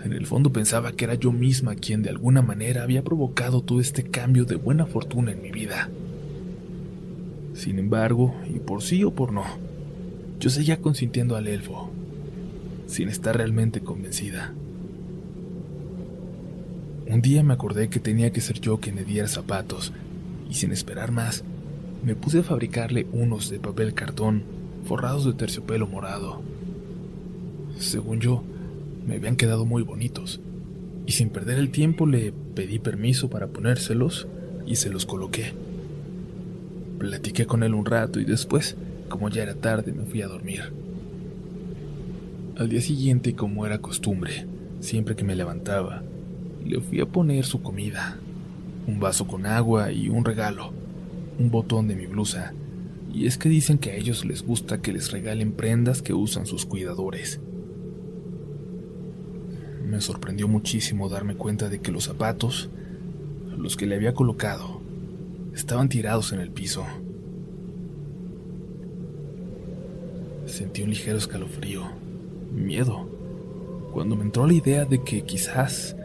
en 0.05 0.15
el 0.15 0.27
fondo 0.27 0.51
pensaba 0.53 0.93
que 0.93 1.05
era 1.05 1.15
yo 1.15 1.31
misma 1.31 1.75
quien 1.75 2.03
de 2.03 2.09
alguna 2.09 2.41
manera 2.41 2.83
había 2.83 3.05
provocado 3.05 3.61
todo 3.61 3.81
este 3.81 4.05
cambio 4.05 4.45
de 4.45 4.57
buena 4.57 4.87
fortuna 4.87 5.33
en 5.33 5.43
mi 5.43 5.51
vida. 5.51 5.91
Sin 7.55 7.79
embargo, 7.79 8.35
y 8.49 8.61
por 8.61 8.83
sí 8.83 9.05
o 9.05 9.11
por 9.11 9.33
no, 9.33 9.45
yo 10.39 10.49
seguía 10.49 10.81
consintiendo 10.81 11.37
al 11.37 11.49
elfo, 11.49 11.91
sin 12.87 13.09
estar 13.09 13.37
realmente 13.37 13.81
convencida. 13.81 14.55
Un 17.07 17.21
día 17.21 17.43
me 17.43 17.53
acordé 17.53 17.91
que 17.91 18.01
tenía 18.01 18.33
que 18.33 18.41
ser 18.41 18.61
yo 18.61 18.79
quien 18.79 18.97
le 18.97 19.05
diera 19.05 19.29
zapatos, 19.29 19.93
y 20.49 20.55
sin 20.55 20.73
esperar 20.73 21.13
más, 21.13 21.45
me 22.03 22.15
puse 22.15 22.39
a 22.39 22.43
fabricarle 22.43 23.07
unos 23.13 23.51
de 23.51 23.59
papel 23.59 23.95
cartón 23.95 24.43
forrados 24.85 25.25
de 25.25 25.35
terciopelo 25.35 25.87
morado. 25.87 26.43
Según 27.79 28.21
yo, 28.21 28.43
me 29.07 29.17
habían 29.17 29.37
quedado 29.37 29.65
muy 29.65 29.83
bonitos, 29.83 30.41
y 31.07 31.13
sin 31.13 31.31
perder 31.31 31.59
el 31.59 31.71
tiempo 31.71 32.07
le 32.07 32.33
pedí 32.55 32.79
permiso 32.79 33.29
para 33.29 33.49
ponérselos 33.49 34.29
y 34.67 34.77
se 34.77 34.91
los 34.91 35.07
coloqué. 35.07 35.53
Platiqué 36.99 37.47
con 37.47 37.63
él 37.63 37.75
un 37.75 37.87
rato 37.87 38.21
y 38.21 38.25
después, 38.25 38.77
como 39.09 39.29
ya 39.29 39.43
era 39.43 39.55
tarde, 39.55 39.93
me 39.93 40.05
fui 40.05 40.23
a 40.23 40.29
dormir. 40.29 40.73
Al 42.57 42.69
día 42.69 42.81
siguiente, 42.81 43.35
como 43.35 43.65
era 43.67 43.79
costumbre, 43.79 44.47
siempre 44.81 45.17
que 45.17 45.25
me 45.25 45.35
levantaba, 45.35 46.03
le 46.65 46.81
fui 46.81 47.01
a 47.01 47.07
poner 47.07 47.45
su 47.47 47.63
comida, 47.63 48.19
un 48.87 49.01
vaso 49.01 49.27
con 49.27 49.47
agua 49.47 49.93
y 49.93 50.09
un 50.11 50.25
regalo, 50.25 50.73
un 51.41 51.51
botón 51.51 51.89
de 51.89 51.97
mi 51.97 52.07
blusa, 52.07 52.53
y 53.13 53.27
es 53.27 53.39
que 53.39 53.49
dicen 53.49 53.79
que 53.79 53.91
a 53.91 53.97
ellos 53.97 54.25
les 54.25 54.43
gusta 54.43 54.83
que 54.83 54.93
les 54.93 55.11
regalen 55.11 55.53
prendas 55.53 56.03
que 56.03 56.13
usan 56.13 56.47
sus 56.47 56.67
cuidadores. 56.67 57.41
Me 59.87 60.01
sorprendió 60.01 60.47
muchísimo 60.49 61.09
darme 61.09 61.35
cuenta 61.35 61.69
de 61.69 61.81
que 61.81 61.91
los 61.91 62.05
zapatos, 62.05 62.69
los 63.57 63.77
que 63.77 63.87
le 63.87 63.97
había 63.97 64.13
colocado, 64.13 64.83
estaban 65.55 65.89
tirados 65.89 66.33
en 66.33 66.41
el 66.41 66.51
piso. 66.51 66.85
Sentí 70.45 70.83
un 70.83 70.91
ligero 70.91 71.17
escalofrío, 71.17 71.85
miedo, 72.55 73.09
cuando 73.93 74.15
me 74.15 74.25
entró 74.25 74.47
la 74.47 74.53
idea 74.53 74.85
de 74.85 75.03
que 75.03 75.23
quizás 75.23 75.97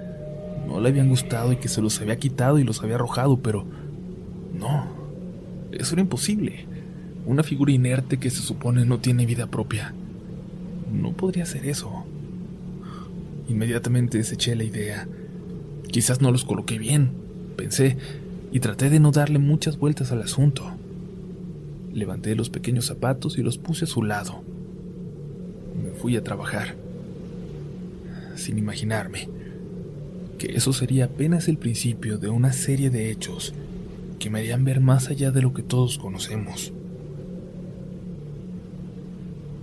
no 0.65 0.79
le 0.79 0.89
habían 0.89 1.09
gustado 1.09 1.51
y 1.51 1.57
que 1.57 1.67
se 1.67 1.81
los 1.81 1.99
había 2.01 2.15
quitado 2.15 2.57
y 2.57 2.63
los 2.63 2.81
había 2.81 2.95
arrojado, 2.95 3.37
pero 3.37 3.65
no, 4.53 4.94
eso 5.79 5.95
era 5.95 6.01
imposible. 6.01 6.65
Una 7.25 7.43
figura 7.43 7.71
inerte 7.71 8.17
que 8.17 8.29
se 8.29 8.41
supone 8.41 8.85
no 8.85 8.99
tiene 8.99 9.25
vida 9.25 9.47
propia. 9.47 9.93
No 10.91 11.13
podría 11.13 11.43
hacer 11.43 11.65
eso. 11.65 12.05
Inmediatamente 13.47 14.17
deseché 14.17 14.55
la 14.55 14.63
idea. 14.63 15.07
Quizás 15.91 16.21
no 16.21 16.31
los 16.31 16.45
coloqué 16.45 16.77
bien, 16.77 17.11
pensé, 17.55 17.97
y 18.51 18.59
traté 18.59 18.89
de 18.89 18.99
no 18.99 19.11
darle 19.11 19.39
muchas 19.39 19.77
vueltas 19.77 20.11
al 20.11 20.21
asunto. 20.21 20.71
Levanté 21.93 22.35
los 22.35 22.49
pequeños 22.49 22.85
zapatos 22.85 23.37
y 23.37 23.43
los 23.43 23.57
puse 23.57 23.85
a 23.85 23.87
su 23.87 24.03
lado. 24.03 24.43
Me 25.81 25.91
fui 25.91 26.15
a 26.15 26.23
trabajar, 26.23 26.75
sin 28.35 28.57
imaginarme 28.57 29.29
que 30.37 30.53
eso 30.55 30.73
sería 30.73 31.05
apenas 31.05 31.47
el 31.47 31.57
principio 31.57 32.17
de 32.17 32.29
una 32.29 32.51
serie 32.53 32.89
de 32.89 33.09
hechos 33.09 33.53
que 34.19 34.29
me 34.29 34.39
harían 34.39 34.63
ver 34.63 34.79
más 34.79 35.09
allá 35.09 35.31
de 35.31 35.41
lo 35.41 35.53
que 35.53 35.63
todos 35.63 35.97
conocemos. 35.97 36.73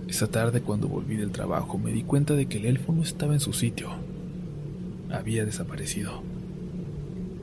Esa 0.07 0.27
tarde 0.27 0.61
cuando 0.61 0.87
volví 0.87 1.15
del 1.15 1.31
trabajo 1.31 1.77
me 1.77 1.91
di 1.91 2.03
cuenta 2.03 2.35
de 2.35 2.45
que 2.45 2.57
el 2.59 2.65
elfo 2.65 2.93
no 2.93 3.01
estaba 3.01 3.33
en 3.33 3.39
su 3.39 3.51
sitio. 3.51 3.89
Había 5.11 5.45
desaparecido. 5.45 6.21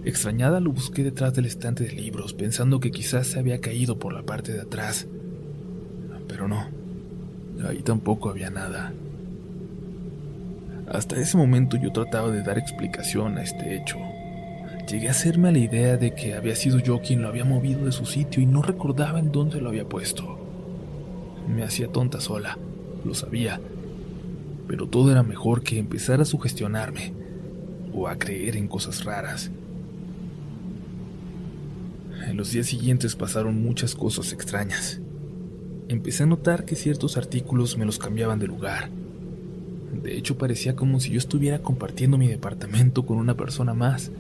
Extrañada 0.05 0.61
lo 0.61 0.73
busqué 0.73 1.03
detrás 1.03 1.35
del 1.35 1.47
estante 1.47 1.85
de 1.85 1.93
libros, 1.93 2.33
pensando 2.33 2.81
que 2.81 2.91
quizás 2.91 3.27
se 3.27 3.39
había 3.39 3.61
caído 3.61 3.99
por 3.99 4.13
la 4.13 4.23
parte 4.23 4.53
de 4.53 4.61
atrás. 4.61 5.07
Pero 6.29 6.49
no, 6.49 6.69
ahí 7.67 7.83
tampoco 7.83 8.31
había 8.31 8.51
nada. 8.51 8.93
Hasta 10.89 11.17
ese 11.21 11.37
momento 11.37 11.77
yo 11.77 11.93
trataba 11.93 12.31
de 12.31 12.43
dar 12.43 12.59
explicación 12.59 13.37
a 13.37 13.43
este 13.43 13.77
hecho. 13.77 13.99
Llegué 14.91 15.07
a 15.07 15.13
hacerme 15.13 15.53
la 15.53 15.59
idea 15.59 15.97
de 15.97 16.17
que 16.17 16.35
había 16.35 16.57
sido 16.57 16.81
yo 16.81 17.01
quien 17.01 17.23
lo 17.23 17.29
había 17.29 17.45
movido 17.45 17.85
de 17.85 17.93
su 17.93 18.07
sitio 18.07 18.43
y 18.43 18.47
no 18.47 18.61
recordaba 18.61 19.21
en 19.21 19.31
dónde 19.31 19.61
lo 19.61 19.69
había 19.69 19.89
puesto. 19.89 20.37
Me 21.49 21.63
hacía 21.63 21.87
tonta 21.87 22.21
sola, 22.21 22.59
lo 23.05 23.15
sabía, 23.15 23.61
pero 24.67 24.89
todo 24.89 25.13
era 25.13 25.23
mejor 25.23 25.63
que 25.63 25.79
empezar 25.79 26.21
a 26.21 26.25
sugestionarme 26.25 27.13
o 27.95 28.09
a 28.09 28.19
creer 28.19 28.57
en 28.57 28.67
cosas 28.67 29.05
raras. 29.05 29.53
En 32.27 32.37
los 32.37 32.51
días 32.51 32.67
siguientes 32.67 33.15
pasaron 33.15 33.63
muchas 33.63 33.95
cosas 33.95 34.33
extrañas. 34.33 35.01
Empecé 35.87 36.25
a 36.25 36.27
notar 36.27 36.65
que 36.65 36.75
ciertos 36.75 37.17
artículos 37.17 37.79
me 37.79 37.87
los 37.87 38.01
cambiaban 38.01 38.41
de 38.41 38.49
lugar. 38.49 38.91
De 40.03 40.17
hecho, 40.17 40.37
parecía 40.37 40.75
como 40.75 40.99
si 40.99 41.11
yo 41.11 41.19
estuviera 41.19 41.61
compartiendo 41.61 42.19
mi 42.19 42.27
departamento 42.27 43.07
con 43.07 43.19
una 43.19 43.37
persona 43.37 43.73
más. 43.73 44.11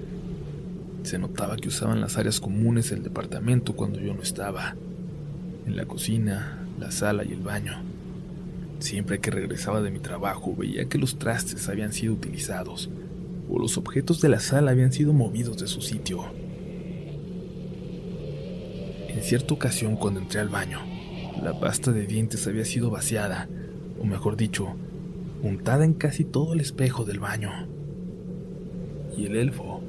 Se 1.02 1.18
notaba 1.18 1.56
que 1.56 1.68
usaban 1.68 2.00
las 2.00 2.18
áreas 2.18 2.40
comunes 2.40 2.90
del 2.90 3.02
departamento 3.02 3.74
cuando 3.74 4.00
yo 4.00 4.14
no 4.14 4.22
estaba. 4.22 4.76
En 5.66 5.76
la 5.76 5.86
cocina, 5.86 6.66
la 6.78 6.90
sala 6.90 7.24
y 7.24 7.32
el 7.32 7.40
baño. 7.40 7.82
Siempre 8.78 9.20
que 9.20 9.30
regresaba 9.30 9.82
de 9.82 9.90
mi 9.90 9.98
trabajo 9.98 10.54
veía 10.56 10.86
que 10.86 10.98
los 10.98 11.18
trastes 11.18 11.68
habían 11.68 11.92
sido 11.92 12.14
utilizados 12.14 12.90
o 13.50 13.58
los 13.58 13.76
objetos 13.76 14.20
de 14.20 14.28
la 14.28 14.40
sala 14.40 14.70
habían 14.70 14.92
sido 14.92 15.12
movidos 15.12 15.58
de 15.58 15.66
su 15.66 15.80
sitio. 15.82 16.24
En 19.08 19.22
cierta 19.22 19.54
ocasión 19.54 19.96
cuando 19.96 20.20
entré 20.20 20.40
al 20.40 20.48
baño, 20.48 20.78
la 21.42 21.58
pasta 21.58 21.90
de 21.90 22.06
dientes 22.06 22.46
había 22.46 22.64
sido 22.64 22.90
vaciada, 22.90 23.48
o 24.00 24.04
mejor 24.04 24.36
dicho, 24.36 24.68
untada 25.42 25.84
en 25.84 25.94
casi 25.94 26.24
todo 26.24 26.54
el 26.54 26.60
espejo 26.60 27.04
del 27.04 27.18
baño. 27.18 27.50
Y 29.16 29.26
el 29.26 29.36
elfo, 29.36 29.82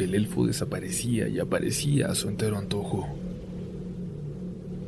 el 0.00 0.14
elfo 0.14 0.46
desaparecía 0.46 1.28
y 1.28 1.38
aparecía 1.38 2.08
a 2.08 2.14
su 2.14 2.28
entero 2.28 2.58
antojo. 2.58 3.08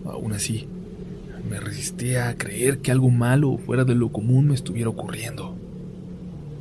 Aún 0.05 0.33
así, 0.33 0.67
me 1.49 1.61
resistía 1.61 2.29
a 2.29 2.37
creer 2.37 2.79
que 2.79 2.91
algo 2.91 3.11
malo 3.11 3.59
fuera 3.59 3.85
de 3.85 3.95
lo 3.95 4.11
común 4.11 4.49
me 4.49 4.55
estuviera 4.55 4.89
ocurriendo. 4.89 5.57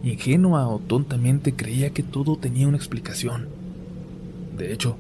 ingenua 0.04 0.68
o 0.68 0.80
tontamente 0.80 1.54
creía 1.54 1.92
que 1.92 2.04
todo 2.04 2.36
tenía 2.36 2.68
una 2.68 2.78
explicación. 2.78 3.48
De 4.58 4.74
hecho, 4.74 4.98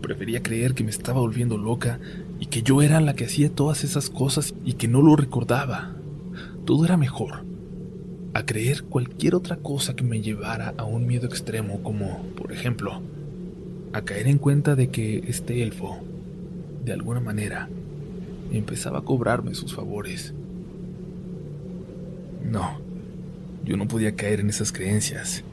prefería 0.00 0.42
creer 0.42 0.74
que 0.74 0.84
me 0.84 0.90
estaba 0.90 1.20
volviendo 1.20 1.56
loca 1.56 1.98
y 2.40 2.46
que 2.46 2.62
yo 2.62 2.82
era 2.82 3.00
la 3.00 3.14
que 3.14 3.26
hacía 3.26 3.48
todas 3.48 3.84
esas 3.84 4.10
cosas 4.10 4.54
y 4.64 4.74
que 4.74 4.88
no 4.88 5.02
lo 5.02 5.16
recordaba. 5.16 5.94
Todo 6.64 6.84
era 6.84 6.96
mejor 6.96 7.53
a 8.34 8.44
creer 8.44 8.82
cualquier 8.82 9.36
otra 9.36 9.56
cosa 9.56 9.94
que 9.94 10.02
me 10.02 10.20
llevara 10.20 10.74
a 10.76 10.84
un 10.84 11.06
miedo 11.06 11.26
extremo 11.26 11.82
como, 11.82 12.22
por 12.36 12.52
ejemplo, 12.52 13.00
a 13.92 14.02
caer 14.02 14.26
en 14.26 14.38
cuenta 14.38 14.74
de 14.74 14.88
que 14.88 15.18
este 15.28 15.62
elfo, 15.62 16.00
de 16.84 16.92
alguna 16.92 17.20
manera, 17.20 17.68
empezaba 18.50 18.98
a 18.98 19.04
cobrarme 19.04 19.54
sus 19.54 19.72
favores. 19.72 20.34
No, 22.42 22.80
yo 23.64 23.76
no 23.76 23.86
podía 23.86 24.16
caer 24.16 24.40
en 24.40 24.50
esas 24.50 24.72
creencias. 24.72 25.44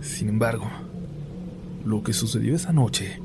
Sin 0.00 0.30
embargo, 0.30 0.68
lo 1.84 2.02
que 2.02 2.14
sucedió 2.14 2.56
esa 2.56 2.72
noche 2.72 3.20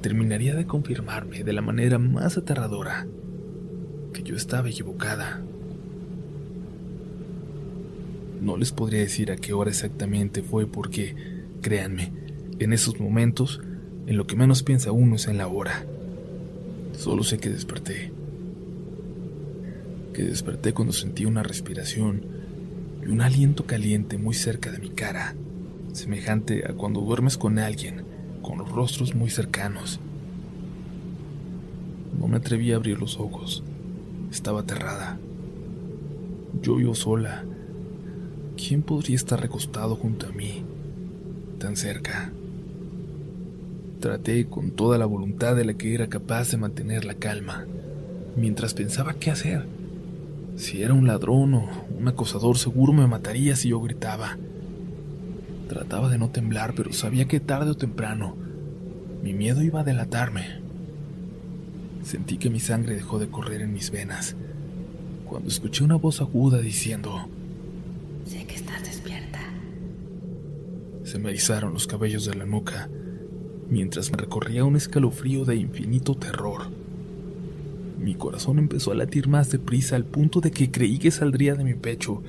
terminaría 0.00 0.54
de 0.54 0.66
confirmarme 0.66 1.42
de 1.42 1.52
la 1.52 1.62
manera 1.62 1.98
más 1.98 2.36
aterradora 2.36 3.06
que 4.12 4.22
yo 4.22 4.36
estaba 4.36 4.68
equivocada. 4.68 5.42
No 8.44 8.58
les 8.58 8.72
podría 8.72 9.00
decir 9.00 9.32
a 9.32 9.36
qué 9.36 9.54
hora 9.54 9.70
exactamente 9.70 10.42
fue 10.42 10.66
porque, 10.66 11.16
créanme, 11.62 12.12
en 12.58 12.74
esos 12.74 13.00
momentos, 13.00 13.62
en 14.06 14.18
lo 14.18 14.26
que 14.26 14.36
menos 14.36 14.62
piensa 14.62 14.92
uno 14.92 15.16
es 15.16 15.28
en 15.28 15.38
la 15.38 15.48
hora. 15.48 15.86
Solo 16.92 17.22
sé 17.22 17.38
que 17.38 17.48
desperté. 17.48 18.12
Que 20.12 20.24
desperté 20.24 20.74
cuando 20.74 20.92
sentí 20.92 21.24
una 21.24 21.42
respiración 21.42 22.20
y 23.02 23.08
un 23.08 23.22
aliento 23.22 23.64
caliente 23.64 24.18
muy 24.18 24.34
cerca 24.34 24.70
de 24.70 24.78
mi 24.78 24.90
cara, 24.90 25.34
semejante 25.94 26.70
a 26.70 26.74
cuando 26.74 27.00
duermes 27.00 27.38
con 27.38 27.58
alguien, 27.58 28.02
con 28.42 28.58
los 28.58 28.70
rostros 28.70 29.14
muy 29.14 29.30
cercanos. 29.30 30.00
No 32.20 32.28
me 32.28 32.36
atreví 32.36 32.72
a 32.72 32.76
abrir 32.76 32.98
los 32.98 33.18
ojos. 33.18 33.64
Estaba 34.30 34.60
aterrada. 34.60 35.18
Yo 36.60 36.76
vivo 36.76 36.94
sola 36.94 37.46
¿Quién 38.66 38.80
podría 38.80 39.16
estar 39.16 39.38
recostado 39.38 39.94
junto 39.94 40.26
a 40.26 40.32
mí, 40.32 40.64
tan 41.58 41.76
cerca? 41.76 42.32
Traté 44.00 44.46
con 44.46 44.70
toda 44.70 44.96
la 44.96 45.04
voluntad 45.04 45.54
de 45.54 45.66
la 45.66 45.74
que 45.74 45.94
era 45.94 46.06
capaz 46.06 46.50
de 46.50 46.56
mantener 46.56 47.04
la 47.04 47.12
calma, 47.12 47.66
mientras 48.36 48.72
pensaba 48.72 49.12
qué 49.14 49.30
hacer. 49.30 49.66
Si 50.56 50.82
era 50.82 50.94
un 50.94 51.06
ladrón 51.06 51.52
o 51.52 51.68
un 51.94 52.08
acosador, 52.08 52.56
seguro 52.56 52.94
me 52.94 53.06
mataría 53.06 53.54
si 53.54 53.68
yo 53.68 53.82
gritaba. 53.82 54.38
Trataba 55.68 56.08
de 56.08 56.16
no 56.16 56.30
temblar, 56.30 56.72
pero 56.74 56.94
sabía 56.94 57.28
que 57.28 57.40
tarde 57.40 57.72
o 57.72 57.76
temprano 57.76 58.34
mi 59.22 59.34
miedo 59.34 59.62
iba 59.62 59.80
a 59.80 59.84
delatarme. 59.84 60.62
Sentí 62.02 62.38
que 62.38 62.48
mi 62.48 62.60
sangre 62.60 62.94
dejó 62.94 63.18
de 63.18 63.28
correr 63.28 63.60
en 63.60 63.74
mis 63.74 63.90
venas 63.90 64.36
cuando 65.26 65.50
escuché 65.50 65.84
una 65.84 65.96
voz 65.96 66.22
aguda 66.22 66.60
diciendo, 66.60 67.28
Se 71.04 71.18
me 71.18 71.30
erizaron 71.30 71.74
los 71.74 71.86
cabellos 71.86 72.24
de 72.24 72.34
la 72.34 72.46
nuca 72.46 72.88
mientras 73.68 74.10
me 74.10 74.16
recorría 74.16 74.64
un 74.64 74.76
escalofrío 74.76 75.44
de 75.44 75.56
infinito 75.56 76.14
terror. 76.14 76.70
Mi 77.98 78.14
corazón 78.14 78.58
empezó 78.58 78.92
a 78.92 78.94
latir 78.94 79.28
más 79.28 79.50
deprisa 79.50 79.96
al 79.96 80.04
punto 80.04 80.40
de 80.40 80.50
que 80.50 80.70
creí 80.70 80.98
que 80.98 81.10
saldría 81.10 81.54
de 81.54 81.64
mi 81.64 81.74
pecho. 81.74 82.22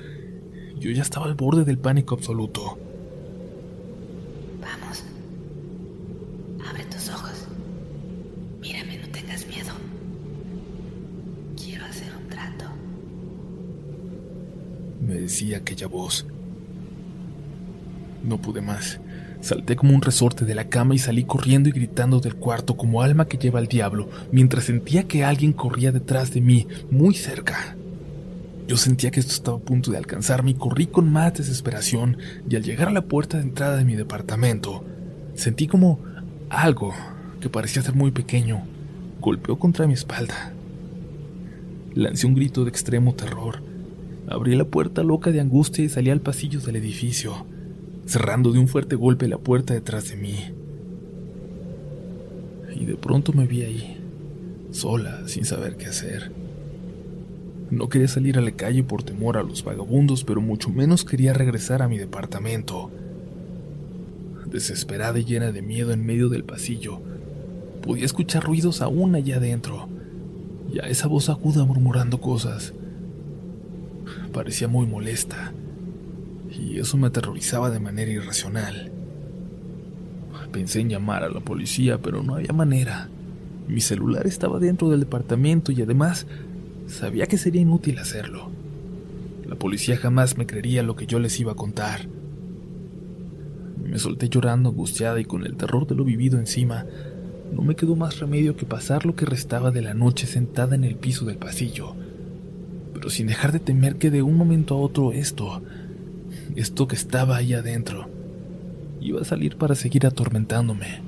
Yo 0.78 0.90
ya 0.90 1.02
estaba 1.02 1.26
al 1.26 1.34
borde 1.34 1.64
del 1.64 1.78
pánico 1.78 2.14
absoluto. 2.14 2.78
Vamos. 4.60 5.04
Abre 6.68 6.84
tus 6.84 7.08
ojos. 7.08 7.46
Mírame, 8.60 8.98
no 8.98 9.08
tengas 9.08 9.46
miedo. 9.46 9.72
Quiero 11.56 11.84
hacer 11.86 12.12
un 12.14 12.28
trato. 12.28 12.66
Me 15.00 15.14
decía 15.36 15.58
aquella 15.58 15.86
voz. 15.86 16.24
No 18.24 18.40
pude 18.40 18.62
más. 18.62 19.00
Salté 19.42 19.76
como 19.76 19.94
un 19.94 20.00
resorte 20.00 20.46
de 20.46 20.54
la 20.54 20.70
cama 20.70 20.94
y 20.94 20.98
salí 20.98 21.24
corriendo 21.24 21.68
y 21.68 21.72
gritando 21.72 22.20
del 22.20 22.36
cuarto 22.36 22.74
como 22.78 23.02
alma 23.02 23.26
que 23.26 23.36
lleva 23.36 23.58
al 23.58 23.66
diablo, 23.66 24.08
mientras 24.32 24.64
sentía 24.64 25.06
que 25.06 25.24
alguien 25.24 25.52
corría 25.52 25.92
detrás 25.92 26.32
de 26.32 26.40
mí, 26.40 26.66
muy 26.90 27.14
cerca. 27.14 27.76
Yo 28.66 28.78
sentía 28.78 29.10
que 29.10 29.20
esto 29.20 29.32
estaba 29.32 29.58
a 29.58 29.60
punto 29.60 29.90
de 29.90 29.98
alcanzarme 29.98 30.52
y 30.52 30.54
corrí 30.54 30.86
con 30.86 31.12
más 31.12 31.34
desesperación, 31.34 32.16
y 32.48 32.56
al 32.56 32.62
llegar 32.62 32.88
a 32.88 32.92
la 32.92 33.02
puerta 33.02 33.36
de 33.36 33.42
entrada 33.42 33.76
de 33.76 33.84
mi 33.84 33.94
departamento, 33.94 34.84
sentí 35.34 35.66
como 35.66 36.00
algo, 36.48 36.94
que 37.40 37.50
parecía 37.50 37.82
ser 37.82 37.94
muy 37.94 38.10
pequeño, 38.10 38.62
golpeó 39.20 39.58
contra 39.58 39.86
mi 39.86 39.92
espalda. 39.92 40.54
Lancé 41.94 42.26
un 42.26 42.34
grito 42.34 42.64
de 42.64 42.70
extremo 42.70 43.14
terror. 43.14 43.65
Abrí 44.28 44.56
la 44.56 44.64
puerta 44.64 45.02
loca 45.02 45.30
de 45.30 45.40
angustia 45.40 45.84
y 45.84 45.88
salí 45.88 46.10
al 46.10 46.20
pasillo 46.20 46.60
del 46.60 46.76
edificio 46.76 47.46
cerrando 48.06 48.52
de 48.52 48.60
un 48.60 48.68
fuerte 48.68 48.96
golpe 48.96 49.28
la 49.28 49.38
puerta 49.38 49.74
detrás 49.74 50.08
de 50.08 50.16
mí. 50.16 50.36
Y 52.74 52.84
de 52.84 52.96
pronto 52.96 53.32
me 53.32 53.46
vi 53.46 53.62
ahí, 53.62 53.96
sola, 54.70 55.26
sin 55.26 55.44
saber 55.44 55.76
qué 55.76 55.86
hacer. 55.86 56.30
No 57.70 57.88
quería 57.88 58.06
salir 58.06 58.38
a 58.38 58.42
la 58.42 58.52
calle 58.52 58.84
por 58.84 59.02
temor 59.02 59.36
a 59.36 59.42
los 59.42 59.64
vagabundos, 59.64 60.22
pero 60.22 60.40
mucho 60.40 60.70
menos 60.70 61.04
quería 61.04 61.32
regresar 61.32 61.82
a 61.82 61.88
mi 61.88 61.98
departamento. 61.98 62.90
Desesperada 64.46 65.18
y 65.18 65.24
llena 65.24 65.50
de 65.50 65.62
miedo 65.62 65.92
en 65.92 66.06
medio 66.06 66.28
del 66.28 66.44
pasillo, 66.44 67.00
podía 67.82 68.04
escuchar 68.04 68.44
ruidos 68.44 68.82
aún 68.82 69.16
allá 69.16 69.36
adentro, 69.36 69.88
y 70.72 70.78
a 70.78 70.82
esa 70.82 71.08
voz 71.08 71.28
aguda 71.28 71.64
murmurando 71.64 72.20
cosas. 72.20 72.72
Parecía 74.36 74.68
muy 74.68 74.86
molesta 74.86 75.54
y 76.50 76.78
eso 76.78 76.98
me 76.98 77.06
aterrorizaba 77.06 77.70
de 77.70 77.80
manera 77.80 78.10
irracional. 78.10 78.92
Pensé 80.52 80.80
en 80.80 80.90
llamar 80.90 81.24
a 81.24 81.30
la 81.30 81.40
policía, 81.40 81.96
pero 82.02 82.22
no 82.22 82.34
había 82.34 82.52
manera. 82.52 83.08
Mi 83.66 83.80
celular 83.80 84.26
estaba 84.26 84.58
dentro 84.58 84.90
del 84.90 85.00
departamento 85.00 85.72
y 85.72 85.80
además 85.80 86.26
sabía 86.86 87.26
que 87.26 87.38
sería 87.38 87.62
inútil 87.62 87.98
hacerlo. 87.98 88.50
La 89.48 89.54
policía 89.54 89.96
jamás 89.96 90.36
me 90.36 90.46
creería 90.46 90.82
lo 90.82 90.96
que 90.96 91.06
yo 91.06 91.18
les 91.18 91.40
iba 91.40 91.52
a 91.52 91.56
contar. 91.56 92.06
Me 93.82 93.98
solté 93.98 94.28
llorando, 94.28 94.68
angustiada 94.68 95.18
y 95.18 95.24
con 95.24 95.46
el 95.46 95.56
terror 95.56 95.86
de 95.86 95.94
lo 95.94 96.04
vivido 96.04 96.38
encima. 96.38 96.84
No 97.54 97.62
me 97.62 97.74
quedó 97.74 97.96
más 97.96 98.18
remedio 98.18 98.54
que 98.54 98.66
pasar 98.66 99.06
lo 99.06 99.16
que 99.16 99.24
restaba 99.24 99.70
de 99.70 99.80
la 99.80 99.94
noche 99.94 100.26
sentada 100.26 100.74
en 100.74 100.84
el 100.84 100.96
piso 100.96 101.24
del 101.24 101.38
pasillo, 101.38 101.96
pero 102.96 103.10
sin 103.10 103.26
dejar 103.26 103.52
de 103.52 103.60
temer 103.60 103.96
que 103.96 104.10
de 104.10 104.22
un 104.22 104.36
momento 104.36 104.74
a 104.74 104.78
otro 104.78 105.12
esto 105.12 105.60
esto 106.56 106.88
que 106.88 106.96
estaba 106.96 107.36
ahí 107.36 107.52
adentro, 107.52 108.08
iba 108.98 109.20
a 109.20 109.24
salir 109.24 109.58
para 109.58 109.74
seguir 109.74 110.06
atormentándome. 110.06 111.02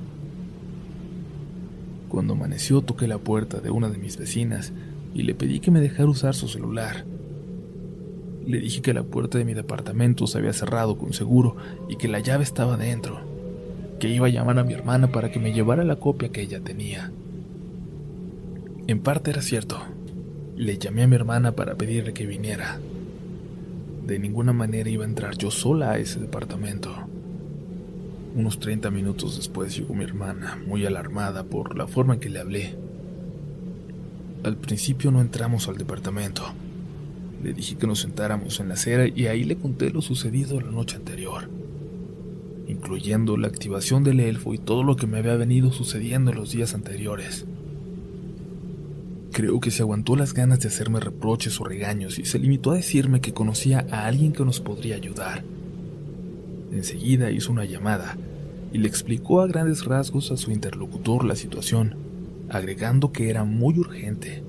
Cuando 2.07 2.33
amaneció 2.33 2.81
toqué 2.81 3.07
la 3.07 3.17
puerta 3.17 3.59
de 3.59 3.71
una 3.71 3.89
de 3.89 3.97
mis 3.97 4.17
vecinas 4.17 4.71
y 5.15 5.23
le 5.23 5.33
pedí 5.33 5.59
que 5.59 5.71
me 5.71 5.81
dejara 5.81 6.07
usar 6.07 6.35
su 6.35 6.47
celular. 6.47 7.05
Le 8.45 8.59
dije 8.59 8.83
que 8.83 8.93
la 8.93 9.01
puerta 9.01 9.39
de 9.39 9.45
mi 9.45 9.55
departamento 9.55 10.27
se 10.27 10.37
había 10.37 10.53
cerrado 10.53 10.99
con 10.99 11.13
seguro 11.13 11.55
y 11.89 11.95
que 11.95 12.07
la 12.07 12.19
llave 12.19 12.43
estaba 12.43 12.77
dentro, 12.77 13.21
que 13.99 14.09
iba 14.09 14.27
a 14.27 14.29
llamar 14.29 14.59
a 14.59 14.63
mi 14.63 14.73
hermana 14.73 15.11
para 15.11 15.31
que 15.31 15.39
me 15.39 15.51
llevara 15.51 15.83
la 15.83 15.95
copia 15.95 16.29
que 16.29 16.41
ella 16.41 16.59
tenía. 16.59 17.11
En 18.85 18.99
parte 18.99 19.31
era 19.31 19.41
cierto. 19.41 19.79
Le 20.59 20.77
llamé 20.77 21.03
a 21.03 21.07
mi 21.07 21.15
hermana 21.15 21.53
para 21.53 21.75
pedirle 21.75 22.13
que 22.13 22.25
viniera. 22.25 22.81
De 24.05 24.19
ninguna 24.19 24.51
manera 24.51 24.89
iba 24.89 25.05
a 25.05 25.07
entrar 25.07 25.37
yo 25.37 25.51
sola 25.51 25.91
a 25.91 25.99
ese 25.99 26.19
departamento. 26.19 26.93
Unos 28.35 28.59
30 28.59 28.91
minutos 28.91 29.37
después 29.37 29.73
llegó 29.73 29.95
mi 29.95 30.03
hermana, 30.03 30.61
muy 30.67 30.85
alarmada 30.85 31.45
por 31.45 31.77
la 31.77 31.87
forma 31.87 32.15
en 32.15 32.19
que 32.19 32.27
le 32.27 32.39
hablé. 32.39 32.75
Al 34.43 34.57
principio 34.57 35.11
no 35.11 35.21
entramos 35.21 35.69
al 35.69 35.77
departamento. 35.77 36.43
Le 37.41 37.53
dije 37.53 37.77
que 37.77 37.87
nos 37.87 38.01
sentáramos 38.01 38.59
en 38.59 38.67
la 38.67 38.73
acera 38.73 39.07
y 39.07 39.27
ahí 39.27 39.45
le 39.45 39.55
conté 39.55 39.91
lo 39.91 40.01
sucedido 40.01 40.59
la 40.59 40.71
noche 40.71 40.97
anterior, 40.97 41.49
incluyendo 42.67 43.37
la 43.37 43.47
activación 43.47 44.03
del 44.03 44.19
elfo 44.19 44.53
y 44.53 44.57
todo 44.57 44.83
lo 44.83 44.97
que 44.97 45.07
me 45.07 45.19
había 45.19 45.37
venido 45.37 45.71
sucediendo 45.71 46.31
en 46.31 46.37
los 46.37 46.51
días 46.51 46.73
anteriores. 46.73 47.45
Creo 49.31 49.59
que 49.59 49.71
se 49.71 49.83
aguantó 49.83 50.15
las 50.15 50.33
ganas 50.33 50.59
de 50.59 50.69
hacerme 50.69 50.99
reproches 50.99 51.59
o 51.61 51.63
regaños 51.63 52.17
y 52.17 52.25
se 52.25 52.39
limitó 52.39 52.71
a 52.71 52.75
decirme 52.75 53.21
que 53.21 53.33
conocía 53.33 53.85
a 53.91 54.05
alguien 54.05 54.33
que 54.33 54.43
nos 54.43 54.59
podría 54.59 54.95
ayudar. 54.95 55.43
Enseguida 56.71 57.31
hizo 57.31 57.51
una 57.51 57.65
llamada 57.65 58.17
y 58.73 58.79
le 58.79 58.87
explicó 58.87 59.41
a 59.41 59.47
grandes 59.47 59.85
rasgos 59.85 60.31
a 60.31 60.37
su 60.37 60.51
interlocutor 60.51 61.25
la 61.25 61.35
situación, 61.35 61.95
agregando 62.49 63.11
que 63.11 63.29
era 63.29 63.43
muy 63.43 63.77
urgente. 63.77 64.43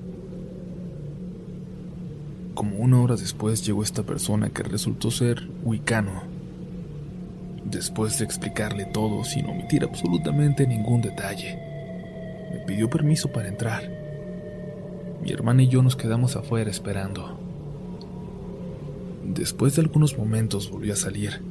Como 2.53 2.77
una 2.77 3.01
hora 3.01 3.15
después 3.15 3.65
llegó 3.65 3.83
esta 3.83 4.03
persona 4.03 4.49
que 4.49 4.63
resultó 4.63 5.09
ser 5.09 5.47
Wicano. 5.63 6.23
Después 7.63 8.19
de 8.19 8.25
explicarle 8.25 8.85
todo 8.85 9.23
sin 9.23 9.45
omitir 9.45 9.83
absolutamente 9.83 10.67
ningún 10.67 11.01
detalle, 11.01 11.57
me 12.51 12.59
pidió 12.65 12.89
permiso 12.89 13.31
para 13.31 13.47
entrar. 13.47 14.00
Mi 15.21 15.31
hermana 15.31 15.61
y 15.61 15.67
yo 15.67 15.83
nos 15.83 15.95
quedamos 15.95 16.35
afuera 16.35 16.71
esperando. 16.71 17.37
Después 19.23 19.75
de 19.75 19.83
algunos 19.83 20.17
momentos 20.17 20.71
volvió 20.71 20.93
a 20.93 20.95
salir 20.95 21.41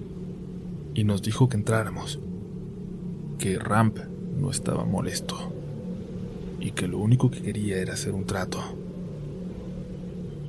y 0.92 1.04
nos 1.04 1.22
dijo 1.22 1.48
que 1.48 1.56
entráramos, 1.56 2.18
que 3.38 3.60
Ramp 3.60 3.98
no 4.38 4.50
estaba 4.50 4.84
molesto 4.84 5.52
y 6.58 6.72
que 6.72 6.88
lo 6.88 6.98
único 6.98 7.30
que 7.30 7.42
quería 7.42 7.78
era 7.78 7.94
hacer 7.94 8.12
un 8.12 8.26
trato. 8.26 8.60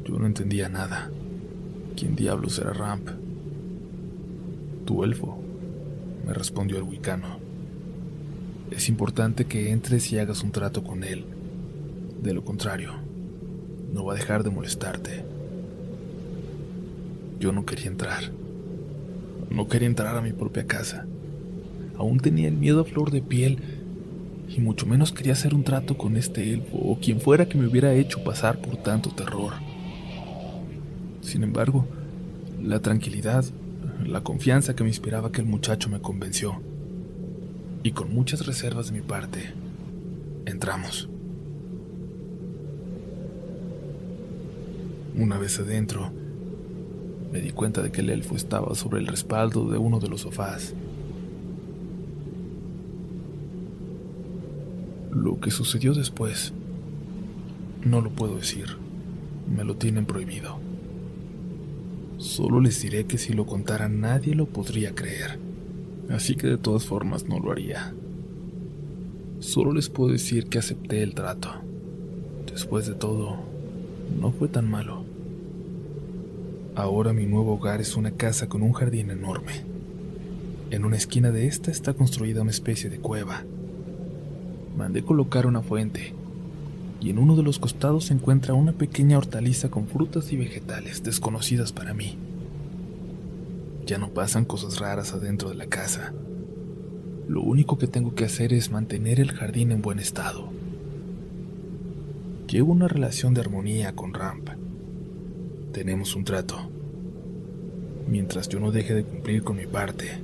Yo 0.04 0.18
no 0.18 0.26
entendía 0.26 0.68
nada. 0.68 1.12
¿Quién 1.96 2.16
diablos 2.16 2.58
era 2.58 2.74
Ramp? 2.74 3.08
Tu 4.86 5.04
elfo, 5.04 5.38
me 6.26 6.34
respondió 6.34 6.78
el 6.78 6.84
wicano. 6.84 7.38
Es 8.72 8.90
importante 8.90 9.46
que 9.46 9.70
entres 9.70 10.12
y 10.12 10.18
hagas 10.18 10.42
un 10.42 10.52
trato 10.52 10.84
con 10.84 11.04
él. 11.04 11.26
De 12.22 12.34
lo 12.34 12.44
contrario, 12.44 13.11
no 13.94 14.06
va 14.06 14.14
a 14.14 14.16
dejar 14.16 14.44
de 14.44 14.50
molestarte. 14.50 15.24
Yo 17.40 17.52
no 17.52 17.66
quería 17.66 17.88
entrar. 17.88 18.32
No 19.50 19.68
quería 19.68 19.88
entrar 19.88 20.16
a 20.16 20.22
mi 20.22 20.32
propia 20.32 20.68
casa. 20.68 21.06
Aún 21.98 22.20
tenía 22.20 22.48
el 22.48 22.56
miedo 22.56 22.82
a 22.82 22.86
flor 22.86 23.12
de 23.12 23.22
piel 23.22 23.60
y 24.48 24.60
mucho 24.60 24.86
menos 24.86 25.12
quería 25.12 25.34
hacer 25.34 25.54
un 25.54 25.64
trato 25.64 25.98
con 25.98 26.18
este 26.18 26.54
elfo 26.54 26.78
o 26.78 27.00
quien 27.00 27.22
fuera 27.22 27.48
que 27.48 27.58
me 27.58 27.68
hubiera 27.68 27.94
hecho 27.94 28.24
pasar 28.24 28.60
por 28.60 28.78
tanto 28.78 29.10
terror. 29.12 29.54
Sin 31.22 31.44
embargo, 31.44 31.86
la 32.62 32.80
tranquilidad, 32.80 33.46
la 34.06 34.22
confianza 34.22 34.76
que 34.76 34.84
me 34.84 34.90
inspiraba 34.90 35.30
aquel 35.30 35.46
muchacho 35.46 35.90
me 35.90 36.02
convenció. 36.02 36.62
Y 37.84 37.92
con 37.92 38.14
muchas 38.14 38.46
reservas 38.46 38.88
de 38.88 38.94
mi 38.94 39.02
parte, 39.02 39.54
entramos. 40.46 41.11
Una 45.16 45.38
vez 45.38 45.60
adentro, 45.60 46.12
me 47.32 47.42
di 47.42 47.52
cuenta 47.52 47.82
de 47.82 47.92
que 47.92 48.02
el 48.02 48.10
elfo 48.10 48.36
estaba 48.36 48.76
sobre 48.76 49.00
el 49.00 49.08
respaldo 49.08 49.70
de 49.70 49.78
uno 49.78 50.00
de 50.00 50.08
los 50.08 50.22
sofás. 50.22 50.74
Lo 55.12 55.40
que 55.40 55.52
sucedió 55.52 55.94
después, 55.94 56.54
no 57.84 58.02
lo 58.02 58.10
puedo 58.12 58.38
decir. 58.38 58.78
Me 59.54 59.64
lo 59.64 59.76
tienen 59.76 60.06
prohibido. 60.06 60.60
Solo 62.18 62.62
les 62.62 62.82
diré 62.82 63.06
que 63.06 63.18
si 63.18 63.34
lo 63.34 63.46
contara 63.46 63.90
nadie 63.90 64.36
lo 64.36 64.46
podría 64.46 64.96
creer. 64.96 65.40
Así 66.10 66.36
que 66.36 66.48
de 66.48 66.58
todas 66.58 66.86
formas 66.86 67.28
no 67.28 67.40
lo 67.40 67.52
haría. 67.52 67.94
Solo 69.40 69.74
les 69.74 69.90
puedo 69.90 70.12
decir 70.12 70.48
que 70.48 70.60
acepté 70.60 71.02
el 71.02 71.16
trato. 71.16 71.50
Después 72.46 72.86
de 72.86 72.94
todo, 72.94 73.51
no 74.20 74.32
fue 74.32 74.48
tan 74.48 74.70
malo. 74.70 75.04
Ahora 76.76 77.14
mi 77.14 77.26
nuevo 77.26 77.54
hogar 77.54 77.82
es 77.82 77.96
una 77.96 78.12
casa 78.12 78.48
con 78.48 78.62
un 78.62 78.74
jardín 78.74 79.12
enorme. 79.12 79.64
En 80.70 80.86
una 80.86 80.96
esquina 80.96 81.32
de 81.32 81.48
esta 81.48 81.70
está 81.70 81.94
construida 81.94 82.42
una 82.42 82.52
especie 82.52 82.90
de 82.90 83.00
cueva. 83.00 83.44
Mandé 84.78 85.04
colocar 85.04 85.46
una 85.46 85.62
fuente 85.62 86.14
y 87.02 87.10
en 87.10 87.18
uno 87.18 87.36
de 87.36 87.44
los 87.44 87.60
costados 87.60 88.06
se 88.06 88.14
encuentra 88.14 88.54
una 88.54 88.74
pequeña 88.74 89.18
hortaliza 89.18 89.70
con 89.70 89.88
frutas 89.88 90.32
y 90.32 90.38
vegetales 90.38 91.04
desconocidas 91.04 91.74
para 91.74 91.94
mí. 91.94 92.18
Ya 93.86 93.98
no 93.98 94.10
pasan 94.10 94.46
cosas 94.46 94.80
raras 94.80 95.14
adentro 95.14 95.50
de 95.50 95.56
la 95.56 95.66
casa. 95.66 96.14
Lo 97.28 97.42
único 97.42 97.78
que 97.78 97.88
tengo 97.88 98.14
que 98.14 98.26
hacer 98.26 98.54
es 98.54 98.72
mantener 98.72 99.20
el 99.20 99.32
jardín 99.32 99.72
en 99.72 99.82
buen 99.82 100.00
estado. 100.00 100.50
Llevo 102.52 102.74
una 102.74 102.90
relación 102.90 103.34
de 103.34 103.40
armonía 103.40 103.96
con 103.96 104.14
Ramp 104.14 104.50
tenemos 105.72 106.18
un 106.18 106.26
trato. 106.26 106.70
Mientras 108.08 108.50
yo 108.50 108.60
no 108.60 108.72
deje 108.72 108.94
de 108.94 109.04
cumplir 109.06 109.42
con 109.42 109.56
mi 109.56 109.66
parte, 109.66 110.20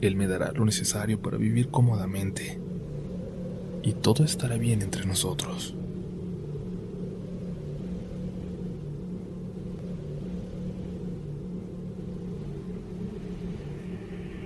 Él 0.00 0.14
me 0.14 0.28
dará 0.28 0.52
lo 0.52 0.64
necesario 0.64 1.20
para 1.20 1.38
vivir 1.38 1.68
cómodamente 1.70 2.60
y 3.82 3.94
todo 3.94 4.24
estará 4.24 4.58
bien 4.58 4.82
entre 4.82 5.06
nosotros. 5.06 5.74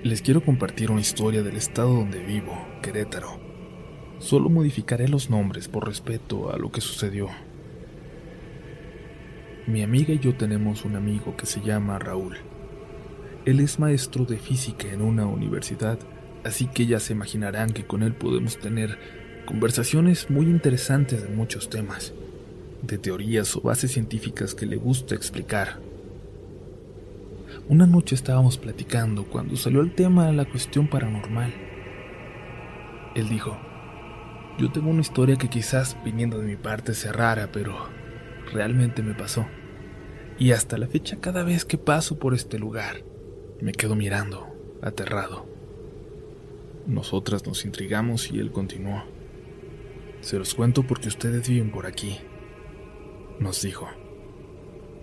Les 0.03 0.23
quiero 0.23 0.43
compartir 0.43 0.89
una 0.89 1.01
historia 1.01 1.43
del 1.43 1.57
estado 1.57 1.93
donde 1.93 2.23
vivo, 2.23 2.53
Querétaro. 2.81 3.44
Solo 4.25 4.49
modificaré 4.49 5.07
los 5.07 5.29
nombres 5.29 5.67
por 5.67 5.85
respeto 5.85 6.51
a 6.51 6.57
lo 6.57 6.71
que 6.71 6.81
sucedió. 6.81 7.29
Mi 9.67 9.83
amiga 9.83 10.15
y 10.15 10.17
yo 10.17 10.33
tenemos 10.33 10.83
un 10.83 10.95
amigo 10.95 11.37
que 11.37 11.45
se 11.45 11.61
llama 11.61 11.99
Raúl. 11.99 12.35
Él 13.45 13.59
es 13.59 13.77
maestro 13.77 14.25
de 14.25 14.39
física 14.39 14.91
en 14.91 15.03
una 15.03 15.27
universidad, 15.27 15.99
así 16.43 16.65
que 16.65 16.87
ya 16.87 16.99
se 16.99 17.13
imaginarán 17.13 17.69
que 17.69 17.85
con 17.85 18.01
él 18.01 18.15
podemos 18.15 18.57
tener 18.57 18.97
conversaciones 19.45 20.31
muy 20.31 20.47
interesantes 20.47 21.21
de 21.21 21.29
muchos 21.29 21.69
temas, 21.69 22.11
de 22.81 22.97
teorías 22.97 23.55
o 23.55 23.61
bases 23.61 23.91
científicas 23.91 24.55
que 24.55 24.65
le 24.65 24.77
gusta 24.77 25.13
explicar. 25.13 25.77
Una 27.69 27.85
noche 27.85 28.15
estábamos 28.15 28.57
platicando 28.57 29.25
cuando 29.25 29.55
salió 29.55 29.81
el 29.81 29.93
tema 29.93 30.25
de 30.25 30.33
la 30.33 30.45
cuestión 30.45 30.87
paranormal. 30.87 31.53
Él 33.13 33.29
dijo, 33.29 33.55
yo 34.57 34.71
tengo 34.71 34.89
una 34.89 35.01
historia 35.01 35.35
que 35.35 35.49
quizás 35.49 35.97
viniendo 36.03 36.39
de 36.39 36.47
mi 36.47 36.55
parte 36.55 36.93
sea 36.93 37.11
rara, 37.11 37.49
pero 37.51 37.75
realmente 38.53 39.03
me 39.03 39.13
pasó. 39.13 39.45
Y 40.39 40.51
hasta 40.51 40.77
la 40.77 40.87
fecha 40.87 41.17
cada 41.19 41.43
vez 41.43 41.65
que 41.65 41.77
paso 41.77 42.19
por 42.19 42.33
este 42.33 42.57
lugar, 42.57 43.03
me 43.61 43.73
quedo 43.73 43.95
mirando, 43.95 44.47
aterrado. 44.81 45.45
Nosotras 46.87 47.45
nos 47.45 47.65
intrigamos 47.65 48.31
y 48.31 48.39
él 48.39 48.51
continuó. 48.51 49.03
Se 50.21 50.37
los 50.37 50.55
cuento 50.55 50.83
porque 50.83 51.07
ustedes 51.07 51.47
viven 51.47 51.71
por 51.71 51.85
aquí. 51.85 52.17
Nos 53.39 53.61
dijo. 53.61 53.87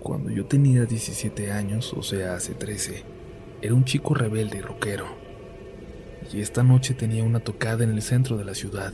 Cuando 0.00 0.30
yo 0.30 0.46
tenía 0.46 0.84
17 0.84 1.52
años, 1.52 1.92
o 1.92 2.02
sea, 2.02 2.34
hace 2.34 2.54
13, 2.54 3.04
era 3.60 3.74
un 3.74 3.84
chico 3.84 4.14
rebelde 4.14 4.58
y 4.58 4.60
rockero. 4.60 5.06
Y 6.32 6.40
esta 6.40 6.62
noche 6.62 6.94
tenía 6.94 7.22
una 7.22 7.40
tocada 7.40 7.84
en 7.84 7.90
el 7.90 8.02
centro 8.02 8.36
de 8.36 8.44
la 8.44 8.54
ciudad. 8.54 8.92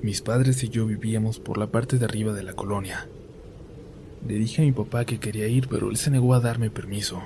Mis 0.00 0.22
padres 0.22 0.62
y 0.62 0.68
yo 0.68 0.86
vivíamos 0.86 1.40
por 1.40 1.58
la 1.58 1.66
parte 1.66 1.98
de 1.98 2.04
arriba 2.04 2.32
de 2.32 2.44
la 2.44 2.52
colonia. 2.52 3.08
Le 4.26 4.34
dije 4.34 4.62
a 4.62 4.64
mi 4.64 4.70
papá 4.70 5.04
que 5.04 5.18
quería 5.18 5.48
ir, 5.48 5.66
pero 5.68 5.90
él 5.90 5.96
se 5.96 6.12
negó 6.12 6.34
a 6.34 6.40
darme 6.40 6.70
permiso, 6.70 7.20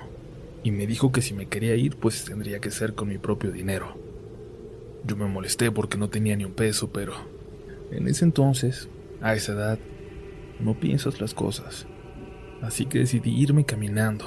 y 0.65 0.71
me 0.71 0.87
dijo 0.87 1.13
que 1.13 1.21
si 1.21 1.35
me 1.35 1.47
quería 1.47 1.75
ir, 1.75 1.97
pues 1.97 2.25
tendría 2.25 2.61
que 2.61 2.71
ser 2.71 2.95
con 2.95 3.09
mi 3.09 3.19
propio 3.19 3.53
dinero. 3.53 3.95
Yo 5.05 5.17
me 5.17 5.27
molesté 5.27 5.71
porque 5.71 5.99
no 5.99 6.09
tenía 6.09 6.35
ni 6.35 6.47
un 6.47 6.55
peso, 6.55 6.91
pero 6.91 7.13
en 7.91 8.09
ese 8.09 8.25
entonces, 8.25 8.89
a 9.21 9.35
esa 9.35 9.53
edad, 9.53 9.79
no 10.59 10.79
piensas 10.79 11.21
las 11.21 11.35
cosas. 11.35 11.87
Así 12.63 12.87
que 12.87 13.01
decidí 13.01 13.39
irme 13.39 13.67
caminando, 13.67 14.25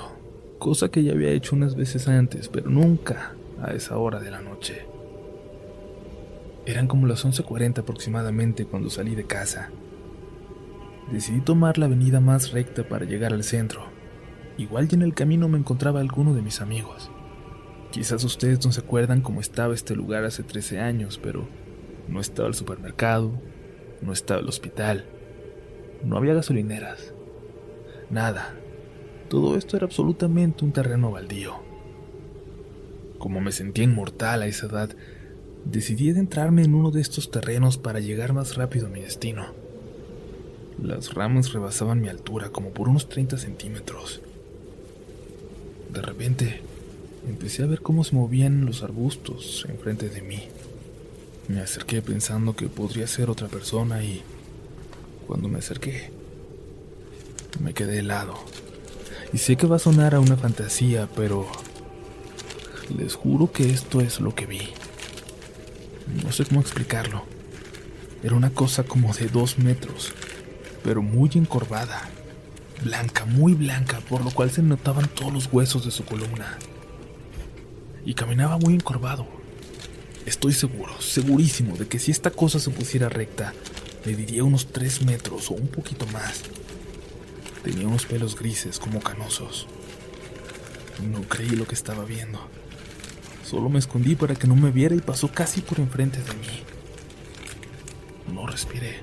cosa 0.59 0.89
que 0.89 1.03
ya 1.03 1.13
había 1.13 1.31
hecho 1.31 1.55
unas 1.55 1.75
veces 1.75 2.07
antes, 2.07 2.47
pero 2.49 2.69
nunca 2.69 3.33
a 3.59 3.73
esa 3.73 3.97
hora 3.97 4.19
de 4.19 4.29
la 4.29 4.41
noche. 4.41 4.85
Eran 6.65 6.87
como 6.87 7.05
las 7.05 7.25
11.40 7.25 7.79
aproximadamente 7.79 8.65
cuando 8.65 8.89
salí 8.89 9.13
de 9.15 9.25
casa. 9.25 9.69
Decidí 11.11 11.41
tomar 11.41 11.77
la 11.77 11.85
avenida 11.85 12.19
más 12.19 12.51
recta 12.51 12.87
para 12.87 13.05
llegar 13.05 13.33
al 13.33 13.43
centro. 13.43 13.85
Igual 14.57 14.87
y 14.89 14.95
en 14.95 15.03
el 15.03 15.13
camino 15.13 15.47
me 15.47 15.59
encontraba 15.59 15.99
alguno 15.99 16.33
de 16.33 16.41
mis 16.41 16.61
amigos. 16.61 17.11
Quizás 17.91 18.23
ustedes 18.23 18.65
no 18.65 18.71
se 18.71 18.81
acuerdan 18.81 19.21
cómo 19.21 19.41
estaba 19.41 19.73
este 19.75 19.95
lugar 19.95 20.23
hace 20.23 20.43
13 20.43 20.79
años, 20.79 21.19
pero 21.21 21.47
no 22.07 22.19
estaba 22.19 22.47
el 22.47 22.55
supermercado, 22.55 23.31
no 24.01 24.11
estaba 24.11 24.41
el 24.41 24.49
hospital, 24.49 25.05
no 26.03 26.17
había 26.17 26.33
gasolineras, 26.33 27.13
nada. 28.09 28.55
Todo 29.29 29.55
esto 29.55 29.77
era 29.77 29.85
absolutamente 29.85 30.65
un 30.65 30.71
terreno 30.71 31.11
baldío. 31.11 31.55
Como 33.17 33.39
me 33.39 33.51
sentía 33.51 33.83
inmortal 33.83 34.41
a 34.41 34.47
esa 34.47 34.67
edad, 34.67 34.89
decidí 35.65 36.11
adentrarme 36.11 36.63
en 36.63 36.75
uno 36.75 36.91
de 36.91 37.01
estos 37.01 37.31
terrenos 37.31 37.77
para 37.77 37.99
llegar 37.99 38.33
más 38.33 38.55
rápido 38.55 38.87
a 38.87 38.89
mi 38.89 39.01
destino. 39.01 39.47
Las 40.81 41.13
ramas 41.13 41.53
rebasaban 41.53 42.01
mi 42.01 42.09
altura 42.09 42.49
como 42.49 42.69
por 42.69 42.87
unos 42.87 43.09
30 43.09 43.37
centímetros. 43.37 44.21
De 45.91 46.01
repente, 46.01 46.61
empecé 47.27 47.63
a 47.63 47.67
ver 47.67 47.81
cómo 47.81 48.03
se 48.03 48.15
movían 48.15 48.65
los 48.65 48.83
arbustos 48.83 49.65
enfrente 49.69 50.09
de 50.09 50.21
mí. 50.21 50.43
Me 51.47 51.61
acerqué 51.61 52.01
pensando 52.01 52.55
que 52.55 52.67
podría 52.67 53.07
ser 53.07 53.29
otra 53.29 53.47
persona 53.47 54.03
y 54.03 54.21
cuando 55.27 55.47
me 55.47 55.59
acerqué, 55.59 56.11
Me 57.63 57.73
quedé 57.73 57.99
helado. 57.99 58.35
Y 59.31 59.37
sé 59.37 59.55
que 59.55 59.65
va 59.65 59.77
a 59.77 59.79
sonar 59.79 60.13
a 60.13 60.19
una 60.19 60.35
fantasía, 60.35 61.07
pero 61.15 61.47
les 62.97 63.15
juro 63.15 63.49
que 63.49 63.69
esto 63.69 64.01
es 64.01 64.19
lo 64.19 64.35
que 64.35 64.45
vi. 64.45 64.59
No 66.23 66.31
sé 66.31 66.45
cómo 66.45 66.61
explicarlo. 66.61 67.25
Era 68.23 68.35
una 68.35 68.49
cosa 68.49 68.83
como 68.83 69.13
de 69.13 69.27
dos 69.27 69.59
metros, 69.59 70.13
pero 70.83 71.01
muy 71.01 71.29
encorvada, 71.35 72.09
blanca, 72.83 73.25
muy 73.25 73.53
blanca, 73.53 73.99
por 74.01 74.23
lo 74.23 74.31
cual 74.31 74.51
se 74.51 74.61
notaban 74.61 75.07
todos 75.07 75.33
los 75.33 75.51
huesos 75.51 75.85
de 75.85 75.91
su 75.91 76.05
columna. 76.05 76.57
Y 78.05 78.13
caminaba 78.13 78.57
muy 78.57 78.73
encorvado. 78.73 79.27
Estoy 80.25 80.53
seguro, 80.53 80.99
segurísimo 81.01 81.75
de 81.77 81.87
que 81.87 81.99
si 81.99 82.11
esta 82.11 82.31
cosa 82.31 82.59
se 82.59 82.71
pusiera 82.71 83.09
recta, 83.09 83.53
le 84.05 84.15
diría 84.15 84.43
unos 84.43 84.67
tres 84.67 85.03
metros 85.03 85.51
o 85.51 85.53
un 85.53 85.67
poquito 85.67 86.05
más. 86.07 86.41
Tenía 87.63 87.87
unos 87.87 88.05
pelos 88.05 88.35
grises 88.35 88.79
como 88.79 89.01
canosos. 89.01 89.67
No 91.11 91.21
creí 91.23 91.49
lo 91.49 91.65
que 91.65 91.75
estaba 91.75 92.05
viendo. 92.05 92.39
Solo 93.45 93.69
me 93.69 93.77
escondí 93.77 94.15
para 94.15 94.33
que 94.33 94.47
no 94.47 94.55
me 94.55 94.71
viera 94.71 94.95
y 94.95 95.01
pasó 95.01 95.27
casi 95.27 95.61
por 95.61 95.79
enfrente 95.79 96.17
de 96.17 96.33
mí. 96.33 96.63
No 98.33 98.47
respiré, 98.47 98.95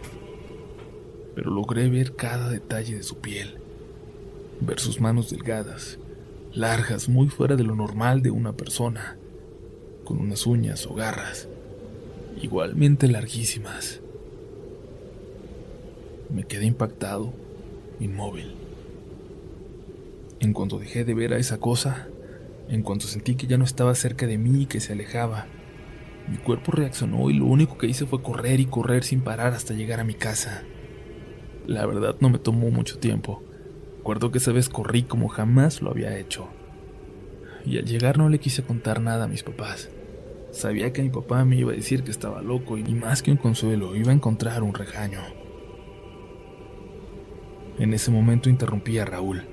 pero 1.37 1.52
logré 1.52 1.88
ver 1.88 2.16
cada 2.16 2.50
detalle 2.50 2.96
de 2.96 3.05
su 3.05 3.18
piel, 3.18 3.59
ver 4.61 4.81
sus 4.81 5.00
manos 5.00 5.31
delgadas, 5.31 6.00
largas, 6.52 7.09
muy 7.09 7.28
fuera 7.28 7.55
de 7.55 7.62
lo 7.62 7.76
normal 7.76 8.20
de 8.20 8.33
una 8.33 8.52
persona, 8.52 9.16
con 10.05 10.18
unas 10.18 10.44
uñas 10.44 10.87
o 10.87 10.94
garras, 10.94 11.46
igualmente 12.42 13.07
larguísimas. 13.07 14.00
Me 16.35 16.42
quedé 16.42 16.66
impactado, 16.66 17.33
inmóvil. 18.00 18.57
En 20.40 20.52
cuanto 20.52 20.81
dejé 20.81 21.05
de 21.05 21.14
ver 21.14 21.33
a 21.33 21.38
esa 21.38 21.59
cosa, 21.59 22.09
en 22.72 22.82
cuanto 22.82 23.06
sentí 23.06 23.35
que 23.35 23.46
ya 23.46 23.58
no 23.58 23.64
estaba 23.64 23.94
cerca 23.94 24.26
de 24.26 24.38
mí 24.38 24.62
y 24.62 24.66
que 24.66 24.80
se 24.80 24.94
alejaba, 24.94 25.46
mi 26.26 26.38
cuerpo 26.38 26.72
reaccionó 26.72 27.28
y 27.28 27.35
lo 27.35 27.44
único 27.44 27.76
que 27.76 27.87
hice 27.87 28.06
fue 28.06 28.22
correr 28.22 28.61
y 28.61 28.64
correr 28.64 29.04
sin 29.04 29.20
parar 29.20 29.52
hasta 29.52 29.74
llegar 29.74 30.00
a 30.00 30.04
mi 30.04 30.14
casa. 30.14 30.62
La 31.66 31.85
verdad 31.85 32.16
no 32.20 32.30
me 32.30 32.38
tomó 32.38 32.70
mucho 32.70 32.98
tiempo. 32.98 33.42
Recuerdo 33.98 34.32
que 34.32 34.38
esa 34.38 34.52
vez 34.52 34.70
corrí 34.70 35.02
como 35.02 35.28
jamás 35.28 35.82
lo 35.82 35.90
había 35.90 36.16
hecho. 36.18 36.48
Y 37.66 37.76
al 37.76 37.85
llegar 37.85 38.16
no 38.16 38.30
le 38.30 38.40
quise 38.40 38.62
contar 38.62 39.02
nada 39.02 39.24
a 39.24 39.28
mis 39.28 39.42
papás. 39.42 39.90
Sabía 40.50 40.94
que 40.94 41.02
mi 41.02 41.11
papá 41.11 41.44
me 41.44 41.56
iba 41.56 41.72
a 41.72 41.76
decir 41.76 42.04
que 42.04 42.11
estaba 42.11 42.40
loco 42.40 42.78
y 42.78 42.85
más 42.94 43.22
que 43.22 43.32
un 43.32 43.37
consuelo 43.37 43.94
iba 43.94 44.12
a 44.12 44.14
encontrar 44.14 44.62
un 44.62 44.72
regaño. 44.72 45.20
En 47.78 47.92
ese 47.92 48.11
momento 48.11 48.48
interrumpí 48.48 48.96
a 48.96 49.04
Raúl. 49.04 49.51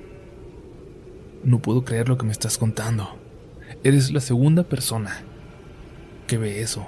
No 1.43 1.59
puedo 1.59 1.85
creer 1.85 2.09
lo 2.09 2.17
que 2.17 2.25
me 2.25 2.33
estás 2.33 2.57
contando. 2.57 3.07
Eres 3.83 4.11
la 4.11 4.19
segunda 4.19 4.63
persona 4.63 5.23
que 6.27 6.37
ve 6.37 6.61
eso, 6.61 6.85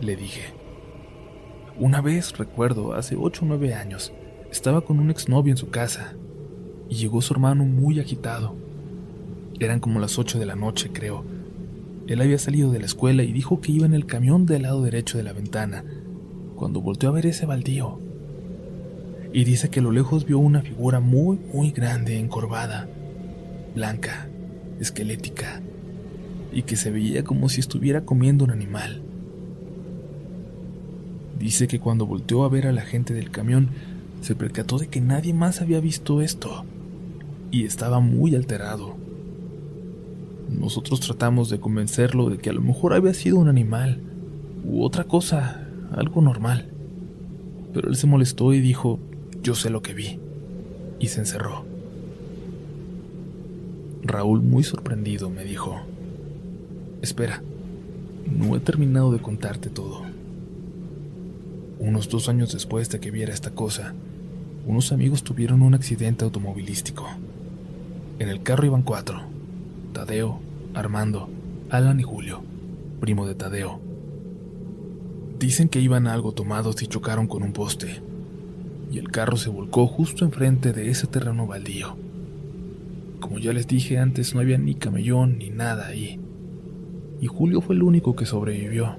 le 0.00 0.16
dije. 0.16 0.54
Una 1.78 2.00
vez, 2.00 2.36
recuerdo, 2.38 2.94
hace 2.94 3.14
ocho 3.14 3.44
o 3.44 3.48
nueve 3.48 3.74
años, 3.74 4.12
estaba 4.50 4.80
con 4.80 4.98
un 4.98 5.10
exnovio 5.10 5.52
en 5.52 5.58
su 5.58 5.68
casa 5.68 6.14
y 6.88 6.94
llegó 6.94 7.20
su 7.20 7.34
hermano 7.34 7.66
muy 7.66 8.00
agitado. 8.00 8.56
Eran 9.60 9.80
como 9.80 10.00
las 10.00 10.18
ocho 10.18 10.38
de 10.38 10.46
la 10.46 10.56
noche, 10.56 10.90
creo. 10.90 11.24
Él 12.06 12.22
había 12.22 12.38
salido 12.38 12.72
de 12.72 12.80
la 12.80 12.86
escuela 12.86 13.22
y 13.22 13.32
dijo 13.32 13.60
que 13.60 13.72
iba 13.72 13.84
en 13.84 13.92
el 13.92 14.06
camión 14.06 14.46
del 14.46 14.62
lado 14.62 14.82
derecho 14.82 15.18
de 15.18 15.24
la 15.24 15.34
ventana, 15.34 15.84
cuando 16.56 16.80
volteó 16.80 17.10
a 17.10 17.12
ver 17.12 17.26
ese 17.26 17.44
baldío. 17.44 18.00
Y 19.34 19.44
dice 19.44 19.68
que 19.68 19.80
a 19.80 19.82
lo 19.82 19.92
lejos 19.92 20.24
vio 20.24 20.38
una 20.38 20.62
figura 20.62 21.00
muy, 21.00 21.38
muy 21.52 21.70
grande, 21.70 22.18
encorvada, 22.18 22.88
blanca, 23.74 24.28
esquelética, 24.80 25.60
y 26.52 26.62
que 26.62 26.76
se 26.76 26.90
veía 26.90 27.24
como 27.24 27.48
si 27.48 27.60
estuviera 27.60 28.04
comiendo 28.04 28.44
un 28.44 28.50
animal. 28.50 29.02
Dice 31.38 31.68
que 31.68 31.78
cuando 31.78 32.06
volteó 32.06 32.44
a 32.44 32.48
ver 32.48 32.66
a 32.66 32.72
la 32.72 32.82
gente 32.82 33.14
del 33.14 33.30
camión, 33.30 33.68
se 34.20 34.34
percató 34.34 34.78
de 34.78 34.88
que 34.88 35.00
nadie 35.00 35.32
más 35.32 35.60
había 35.60 35.80
visto 35.80 36.20
esto, 36.20 36.64
y 37.50 37.64
estaba 37.64 38.00
muy 38.00 38.34
alterado. 38.34 38.96
Nosotros 40.50 41.00
tratamos 41.00 41.50
de 41.50 41.60
convencerlo 41.60 42.30
de 42.30 42.38
que 42.38 42.50
a 42.50 42.52
lo 42.52 42.60
mejor 42.60 42.94
había 42.94 43.14
sido 43.14 43.38
un 43.38 43.48
animal, 43.48 44.00
u 44.64 44.82
otra 44.82 45.04
cosa, 45.04 45.68
algo 45.92 46.20
normal. 46.20 46.68
Pero 47.72 47.88
él 47.88 47.96
se 47.96 48.06
molestó 48.06 48.52
y 48.52 48.60
dijo, 48.60 48.98
yo 49.42 49.54
sé 49.54 49.70
lo 49.70 49.82
que 49.82 49.94
vi, 49.94 50.18
y 50.98 51.08
se 51.08 51.20
encerró. 51.20 51.67
Raúl, 54.08 54.40
muy 54.40 54.64
sorprendido, 54.64 55.30
me 55.30 55.44
dijo, 55.44 55.80
espera, 57.02 57.42
no 58.26 58.56
he 58.56 58.60
terminado 58.60 59.12
de 59.12 59.20
contarte 59.20 59.68
todo. 59.68 60.02
Unos 61.78 62.08
dos 62.08 62.28
años 62.28 62.52
después 62.52 62.88
de 62.88 63.00
que 63.00 63.10
viera 63.10 63.32
esta 63.32 63.50
cosa, 63.50 63.94
unos 64.66 64.92
amigos 64.92 65.22
tuvieron 65.22 65.62
un 65.62 65.74
accidente 65.74 66.24
automovilístico. 66.24 67.06
En 68.18 68.28
el 68.28 68.42
carro 68.42 68.66
iban 68.66 68.82
cuatro, 68.82 69.20
Tadeo, 69.92 70.40
Armando, 70.74 71.28
Alan 71.70 72.00
y 72.00 72.02
Julio, 72.02 72.42
primo 73.00 73.26
de 73.26 73.34
Tadeo. 73.34 73.78
Dicen 75.38 75.68
que 75.68 75.80
iban 75.80 76.06
algo 76.06 76.32
tomados 76.32 76.82
y 76.82 76.86
chocaron 76.86 77.28
con 77.28 77.42
un 77.42 77.52
poste, 77.52 78.00
y 78.90 78.98
el 78.98 79.10
carro 79.10 79.36
se 79.36 79.50
volcó 79.50 79.86
justo 79.86 80.24
enfrente 80.24 80.72
de 80.72 80.90
ese 80.90 81.06
terreno 81.06 81.46
baldío. 81.46 82.07
Como 83.20 83.38
ya 83.38 83.52
les 83.52 83.66
dije 83.66 83.98
antes, 83.98 84.34
no 84.34 84.40
había 84.40 84.58
ni 84.58 84.74
camellón 84.74 85.38
ni 85.38 85.50
nada 85.50 85.88
ahí. 85.88 86.20
Y 87.20 87.26
Julio 87.26 87.60
fue 87.60 87.74
el 87.74 87.82
único 87.82 88.14
que 88.14 88.26
sobrevivió. 88.26 88.96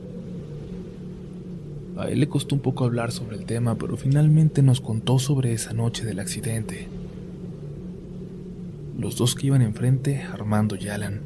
A 1.98 2.08
él 2.08 2.20
le 2.20 2.30
costó 2.30 2.56
un 2.56 2.62
poco 2.62 2.86
hablar 2.86 3.12
sobre 3.12 3.38
el 3.38 3.46
tema, 3.46 3.76
pero 3.76 3.98
finalmente 3.98 4.62
nos 4.62 4.82
contó 4.82 5.20
sobre 5.20 5.54
esa 5.54 5.74
noche 5.74 6.06
del 6.06 6.20
accidente. 6.20 6.88
Los 8.98 9.16
dos 9.18 9.36
que 9.36 9.48
iban 9.48 9.62
enfrente, 9.62 10.22
Armando 10.22 10.76
y 10.76 10.90
Alan, 10.90 11.22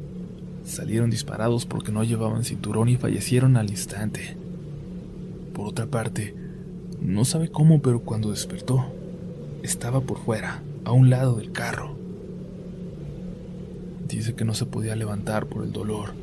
salieron 0.64 1.10
disparados 1.10 1.66
porque 1.66 1.92
no 1.92 2.04
llevaban 2.04 2.44
cinturón 2.44 2.88
y 2.88 2.96
fallecieron 2.96 3.56
al 3.56 3.70
instante. 3.70 4.36
Por 5.52 5.66
otra 5.68 5.86
parte, 5.86 6.34
no 7.00 7.24
sabe 7.24 7.50
cómo, 7.50 7.82
pero 7.82 8.00
cuando 8.00 8.30
despertó, 8.30 8.86
estaba 9.62 10.00
por 10.00 10.18
fuera, 10.18 10.62
a 10.84 10.92
un 10.92 11.10
lado 11.10 11.36
del 11.36 11.52
carro. 11.52 11.93
Dice 14.14 14.36
que 14.36 14.44
no 14.44 14.54
se 14.54 14.64
podía 14.64 14.94
levantar 14.94 15.46
por 15.46 15.64
el 15.64 15.72
dolor, 15.72 16.14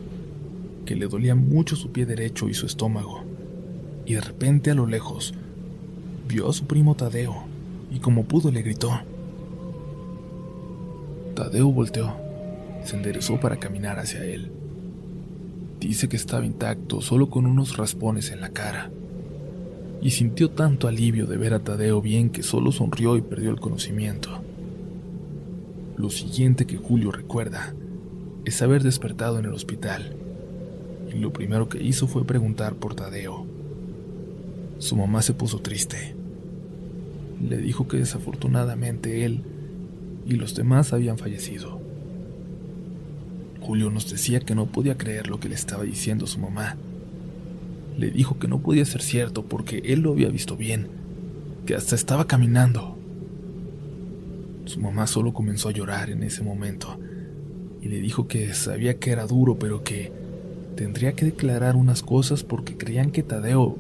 que 0.86 0.96
le 0.96 1.08
dolía 1.08 1.36
mucho 1.36 1.76
su 1.76 1.92
pie 1.92 2.06
derecho 2.06 2.48
y 2.48 2.54
su 2.54 2.66
estómago, 2.66 3.26
y 4.06 4.14
de 4.14 4.22
repente 4.22 4.72
a 4.72 4.76
lo 4.76 4.88
lejos 4.88 5.34
vio 6.26 6.50
a 6.50 6.54
su 6.54 6.64
primo 6.68 6.96
Tadeo 6.96 7.44
y 7.92 8.00
como 8.00 8.24
pudo 8.24 8.50
le 8.50 8.62
gritó. 8.62 8.98
Tadeo 11.36 11.70
volteó, 11.70 12.16
se 12.86 12.96
enderezó 12.96 13.42
para 13.42 13.58
caminar 13.58 14.00
hacia 14.00 14.24
él. 14.24 14.54
Dice 15.82 16.08
que 16.08 16.16
estaba 16.16 16.46
intacto, 16.46 17.02
solo 17.02 17.30
con 17.30 17.46
unos 17.46 17.76
raspones 17.76 18.32
en 18.32 18.40
la 18.40 18.52
cara, 18.52 18.90
y 20.02 20.12
sintió 20.12 20.52
tanto 20.52 20.88
alivio 20.88 21.26
de 21.28 21.36
ver 21.36 21.54
a 21.54 21.60
Tadeo 21.60 22.02
bien 22.02 22.30
que 22.30 22.42
solo 22.42 22.72
sonrió 22.72 23.18
y 23.18 23.22
perdió 23.22 23.50
el 23.50 23.60
conocimiento. 23.60 24.42
Lo 25.98 26.10
siguiente 26.10 26.66
que 26.66 26.78
Julio 26.78 27.12
recuerda 27.12 27.76
es 28.46 28.62
haber 28.62 28.84
despertado 28.84 29.38
en 29.40 29.46
el 29.46 29.54
hospital, 29.54 30.16
y 31.14 31.20
lo 31.20 31.32
primero 31.32 31.70
que 31.70 31.84
hizo 31.84 32.08
fue 32.08 32.26
preguntar 32.26 32.76
por 32.76 32.96
Tadeo. 32.96 33.46
Su 34.80 34.96
mamá 34.96 35.22
se 35.22 35.34
puso 35.34 35.60
triste. 35.60 36.16
Le 37.48 37.58
dijo 37.58 37.88
que 37.88 37.98
desafortunadamente 37.98 39.26
él 39.26 39.44
y 40.26 40.36
los 40.36 40.56
demás 40.56 40.94
habían 40.94 41.18
fallecido. 41.18 41.80
Julio 43.62 43.92
nos 43.92 44.10
decía 44.10 44.40
que 44.40 44.56
no 44.56 44.66
podía 44.66 44.98
creer 44.98 45.28
lo 45.28 45.40
que 45.40 45.50
le 45.50 45.56
estaba 45.56 45.84
diciendo 45.84 46.26
su 46.26 46.40
mamá. 46.40 46.78
Le 47.98 48.10
dijo 48.10 48.40
que 48.40 48.48
no 48.48 48.60
podía 48.60 48.86
ser 48.86 49.02
cierto 49.02 49.44
porque 49.44 49.84
él 49.86 50.02
lo 50.02 50.14
había 50.14 50.30
visto 50.30 50.56
bien, 50.56 50.88
que 51.66 51.76
hasta 51.76 51.94
estaba 51.94 52.26
caminando. 52.26 52.98
Su 54.66 54.80
mamá 54.80 55.06
solo 55.06 55.34
comenzó 55.34 55.70
a 55.70 55.74
llorar 55.74 56.10
en 56.10 56.24
ese 56.24 56.42
momento 56.42 56.98
y 57.82 57.88
le 57.88 58.00
dijo 58.00 58.28
que 58.28 58.54
sabía 58.54 59.00
que 59.00 59.12
era 59.12 59.26
duro, 59.26 59.58
pero 59.58 59.84
que 59.84 60.12
tendría 60.76 61.14
que 61.14 61.26
declarar 61.26 61.76
unas 61.76 62.04
cosas 62.04 62.44
porque 62.44 62.78
creían 62.78 63.12
que 63.12 63.24
Tadeo 63.24 63.78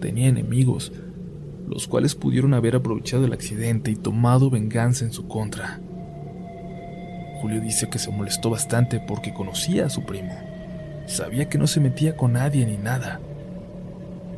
tenía 0.00 0.28
enemigos, 0.28 0.92
los 1.68 1.86
cuales 1.86 2.14
pudieron 2.14 2.52
haber 2.52 2.76
aprovechado 2.76 3.24
el 3.24 3.32
accidente 3.32 3.90
y 3.90 3.96
tomado 3.96 4.50
venganza 4.50 5.04
en 5.04 5.12
su 5.12 5.26
contra. 5.28 5.80
Julio 7.40 7.60
dice 7.60 7.88
que 7.88 7.98
se 7.98 8.10
molestó 8.10 8.50
bastante 8.50 9.00
porque 9.00 9.32
conocía 9.32 9.86
a 9.86 9.90
su 9.90 10.04
primo. 10.04 10.34
Sabía 11.06 11.48
que 11.48 11.58
no 11.58 11.66
se 11.66 11.80
metía 11.80 12.16
con 12.16 12.32
nadie 12.32 12.66
ni 12.66 12.76
nada. 12.76 13.20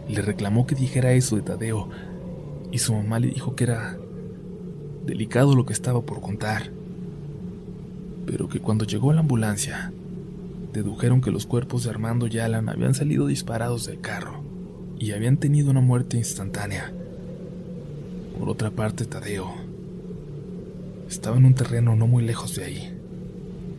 Le 0.09 0.23
reclamó 0.23 0.67
que 0.67 0.75
dijera 0.75 1.13
eso 1.13 1.37
de 1.37 1.43
Tadeo 1.43 1.89
y 2.71 2.79
su 2.79 2.95
mamá 2.95 3.19
le 3.19 3.29
dijo 3.29 3.55
que 3.55 3.65
era 3.65 3.97
delicado 5.05 5.55
lo 5.55 5.65
que 5.65 5.73
estaba 5.73 6.03
por 6.03 6.21
contar, 6.21 6.73
pero 8.27 8.49
que 8.49 8.61
cuando 8.61 8.85
llegó 8.85 9.13
la 9.13 9.21
ambulancia, 9.21 9.93
dedujeron 10.73 11.21
que 11.21 11.31
los 11.31 11.47
cuerpos 11.47 11.85
de 11.85 11.91
Armando 11.91 12.27
y 12.27 12.39
Alan 12.39 12.69
habían 12.69 12.95
salido 12.95 13.27
disparados 13.27 13.87
del 13.87 14.01
carro 14.01 14.43
y 14.99 15.13
habían 15.13 15.37
tenido 15.37 15.71
una 15.71 15.81
muerte 15.81 16.17
instantánea. 16.17 16.93
Por 18.39 18.51
otra 18.51 18.71
parte, 18.71 19.07
Tadeo 19.07 19.55
estaba 21.09 21.37
en 21.37 21.47
un 21.47 21.55
terreno 21.55 21.95
no 21.95 22.07
muy 22.07 22.25
lejos 22.25 22.57
de 22.57 22.65
ahí. 22.65 22.93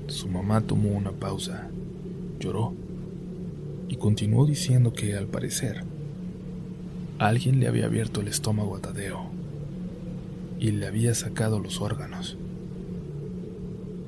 Su 0.08 0.30
mamá 0.30 0.62
tomó 0.62 0.90
una 0.90 1.12
pausa, 1.12 1.70
lloró 2.40 2.74
y 3.90 3.98
continuó 3.98 4.46
diciendo 4.46 4.94
que, 4.94 5.16
al 5.16 5.28
parecer, 5.28 5.84
alguien 7.20 7.60
le 7.60 7.68
había 7.68 7.86
abierto 7.86 8.22
el 8.22 8.30
estómago 8.30 8.78
a 8.78 8.80
Tadeo 8.80 9.26
y 10.60 10.72
le 10.72 10.88
había 10.88 11.14
sacado 11.14 11.60
los 11.60 11.82
órganos. 11.82 12.38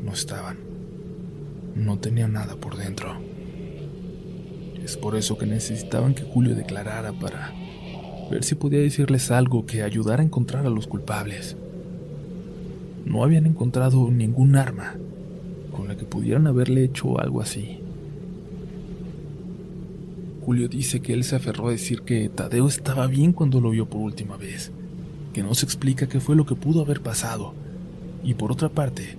No 0.03 0.13
estaban. 0.13 0.57
No 1.75 1.97
tenía 1.97 2.27
nada 2.27 2.55
por 2.55 2.77
dentro. 2.77 3.15
Es 4.83 4.97
por 4.97 5.15
eso 5.15 5.37
que 5.37 5.45
necesitaban 5.45 6.13
que 6.13 6.23
Julio 6.23 6.55
declarara 6.55 7.13
para 7.13 7.53
ver 8.31 8.43
si 8.43 8.55
podía 8.55 8.79
decirles 8.79 9.31
algo 9.31 9.65
que 9.65 9.83
ayudara 9.83 10.21
a 10.21 10.25
encontrar 10.25 10.65
a 10.65 10.69
los 10.69 10.87
culpables. 10.87 11.57
No 13.05 13.23
habían 13.23 13.45
encontrado 13.45 14.09
ningún 14.11 14.55
arma 14.55 14.95
con 15.71 15.87
la 15.87 15.97
que 15.97 16.05
pudieran 16.05 16.47
haberle 16.47 16.83
hecho 16.83 17.19
algo 17.19 17.41
así. 17.41 17.79
Julio 20.45 20.67
dice 20.67 20.99
que 21.01 21.13
él 21.13 21.23
se 21.23 21.35
aferró 21.35 21.67
a 21.67 21.71
decir 21.71 22.01
que 22.01 22.29
Tadeo 22.29 22.67
estaba 22.67 23.07
bien 23.07 23.33
cuando 23.33 23.61
lo 23.61 23.69
vio 23.69 23.87
por 23.87 24.01
última 24.01 24.37
vez, 24.37 24.71
que 25.33 25.43
no 25.43 25.53
se 25.53 25.65
explica 25.65 26.09
qué 26.09 26.19
fue 26.19 26.35
lo 26.35 26.45
que 26.45 26.55
pudo 26.55 26.81
haber 26.81 27.01
pasado. 27.01 27.53
Y 28.23 28.33
por 28.33 28.51
otra 28.51 28.69
parte, 28.69 29.17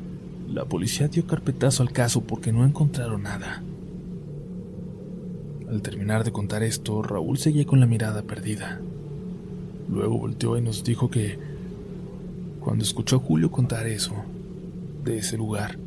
la 0.53 0.65
policía 0.65 1.09
dio 1.09 1.27
carpetazo 1.27 1.83
al 1.83 1.93
caso 1.93 2.23
porque 2.23 2.53
no 2.53 2.65
encontraron 2.65 3.23
nada. 3.23 3.63
Al 5.69 5.83
terminar 5.83 6.25
de 6.25 6.33
contar 6.33 6.63
esto, 6.63 7.03
Raúl 7.03 7.39
seguía 7.39 7.65
con 7.65 7.81
la 7.81 7.87
mirada 7.87 8.23
perdida. 8.23 8.81
Luego 9.89 10.19
volteó 10.19 10.59
y 10.59 10.63
nos 10.63 10.83
dijo 10.83 11.11
que 11.11 11.39
cuando 12.61 12.85
escuchó 12.85 13.17
a 13.17 13.21
Julio 13.21 13.51
contar 13.51 13.87
eso, 13.87 14.15
de 15.05 15.19
ese 15.19 15.37
lugar, 15.37 15.79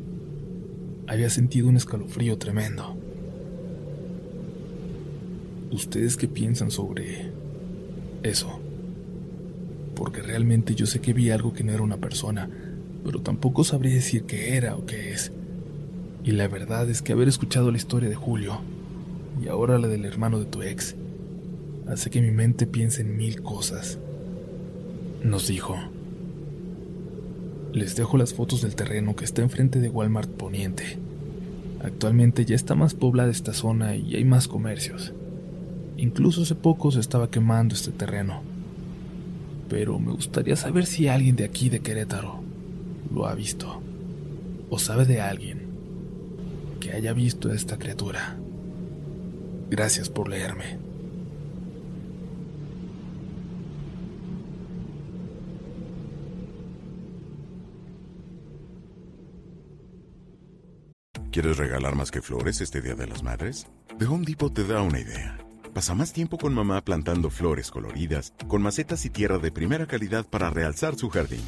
había 1.08 1.30
sentido 1.30 1.67
un 1.67 1.78
escalofrío 1.78 2.38
tremendo. 2.38 2.95
¿Ustedes 5.71 6.17
qué 6.17 6.28
piensan 6.28 6.71
sobre 6.71 7.32
eso? 8.23 8.60
porque 10.04 10.21
realmente 10.21 10.76
yo 10.76 10.86
sé 10.86 10.99
que 10.99 11.13
vi 11.13 11.30
algo 11.30 11.54
que 11.54 11.63
no 11.63 11.71
era 11.71 11.82
una 11.82 11.97
persona, 11.97 12.49
pero 13.03 13.21
tampoco 13.21 13.63
sabría 13.63 13.93
decir 13.93 14.23
qué 14.23 14.55
era 14.55 14.75
o 14.75 14.85
qué 14.85 15.11
es. 15.11 15.31
Y 16.23 16.31
la 16.31 16.47
verdad 16.47 16.89
es 16.89 17.01
que 17.01 17.13
haber 17.13 17.27
escuchado 17.27 17.71
la 17.71 17.77
historia 17.77 18.09
de 18.09 18.15
Julio 18.15 18.61
y 19.43 19.47
ahora 19.47 19.77
la 19.77 19.87
del 19.87 20.05
hermano 20.05 20.39
de 20.39 20.45
tu 20.45 20.61
ex 20.61 20.95
hace 21.87 22.09
que 22.09 22.21
mi 22.21 22.31
mente 22.31 22.65
piense 22.65 23.01
en 23.01 23.17
mil 23.17 23.41
cosas. 23.41 23.99
Nos 25.23 25.47
dijo. 25.47 25.77
Les 27.73 27.95
dejo 27.95 28.17
las 28.17 28.33
fotos 28.33 28.61
del 28.61 28.75
terreno 28.75 29.15
que 29.15 29.25
está 29.25 29.41
enfrente 29.41 29.79
de 29.79 29.89
Walmart 29.89 30.29
Poniente. 30.29 30.97
Actualmente 31.83 32.45
ya 32.45 32.55
está 32.55 32.75
más 32.75 32.93
poblada 32.93 33.31
esta 33.31 33.53
zona 33.53 33.95
y 33.95 34.15
hay 34.15 34.23
más 34.23 34.47
comercios. 34.47 35.11
Incluso 35.97 36.43
hace 36.43 36.55
poco 36.55 36.91
se 36.91 36.99
estaba 36.99 37.29
quemando 37.29 37.73
este 37.73 37.91
terreno 37.91 38.53
pero 39.73 39.97
me 39.97 40.11
gustaría 40.11 40.55
saber 40.55 40.85
si 40.85 41.07
alguien 41.07 41.35
de 41.35 41.45
aquí 41.45 41.67
de 41.67 41.79
Querétaro 41.79 42.42
lo 43.11 43.25
ha 43.25 43.35
visto 43.35 43.81
o 44.69 44.79
sabe 44.79 45.05
de 45.05 45.21
alguien 45.21 45.67
que 46.79 46.91
haya 46.91 47.13
visto 47.13 47.49
a 47.49 47.55
esta 47.55 47.77
criatura. 47.77 48.35
Gracias 49.69 50.09
por 50.09 50.27
leerme. 50.27 50.77
¿Quieres 61.31 61.57
regalar 61.57 61.95
más 61.95 62.11
que 62.11 62.21
flores 62.21 62.61
este 62.61 62.79
Día 62.81 62.93
de 62.93 63.07
las 63.07 63.23
Madres? 63.23 63.65
The 63.97 64.05
Home 64.05 64.23
Depot 64.23 64.53
te 64.53 64.63
da 64.65 64.83
una 64.83 64.99
idea. 64.99 65.39
Pasa 65.73 65.95
más 65.95 66.13
tiempo 66.13 66.37
con 66.37 66.53
mamá 66.53 66.83
plantando 66.83 67.31
flores 67.31 67.71
coloridas, 67.71 68.33
con 68.47 68.61
macetas 68.61 69.03
y 69.05 69.09
tierra 69.09 69.39
de 69.39 69.51
primera 69.51 69.87
calidad 69.87 70.27
para 70.27 70.51
realzar 70.51 70.95
su 70.95 71.09
jardín. 71.09 71.41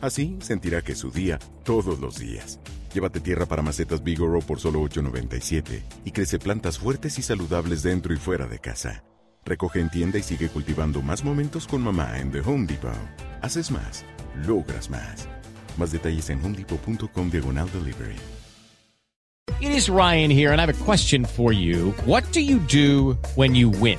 Así 0.00 0.36
sentirá 0.40 0.82
que 0.82 0.92
es 0.92 0.98
su 0.98 1.10
día 1.10 1.38
todos 1.64 1.98
los 1.98 2.18
días. 2.18 2.60
Llévate 2.92 3.20
tierra 3.20 3.46
para 3.46 3.62
macetas 3.62 4.02
Bigoro 4.02 4.40
por 4.40 4.58
solo 4.58 4.80
$8.97 4.82 5.82
y 6.04 6.10
crece 6.12 6.38
plantas 6.38 6.78
fuertes 6.78 7.18
y 7.18 7.22
saludables 7.22 7.82
dentro 7.82 8.14
y 8.14 8.16
fuera 8.16 8.46
de 8.46 8.58
casa. 8.58 9.04
Recoge 9.44 9.80
en 9.80 9.90
tienda 9.90 10.18
y 10.18 10.22
sigue 10.22 10.48
cultivando 10.48 11.02
más 11.02 11.22
momentos 11.24 11.66
con 11.66 11.82
mamá 11.82 12.18
en 12.18 12.32
The 12.32 12.40
Home 12.40 12.66
Depot. 12.66 12.92
Haces 13.42 13.70
más, 13.70 14.04
logras 14.46 14.90
más. 14.90 15.28
Más 15.76 15.92
detalles 15.92 16.30
en 16.30 16.44
homedepot.com 16.44 17.30
diagonal 17.30 17.68
delivery. 17.72 18.16
It 19.60 19.70
is 19.70 19.88
Ryan 19.88 20.30
here, 20.30 20.52
and 20.52 20.60
I 20.60 20.66
have 20.66 20.80
a 20.80 20.84
question 20.84 21.24
for 21.24 21.52
you. 21.52 21.92
What 22.04 22.24
do 22.32 22.40
you 22.40 22.58
do 22.58 23.16
when 23.36 23.54
you 23.54 23.70
win? 23.70 23.98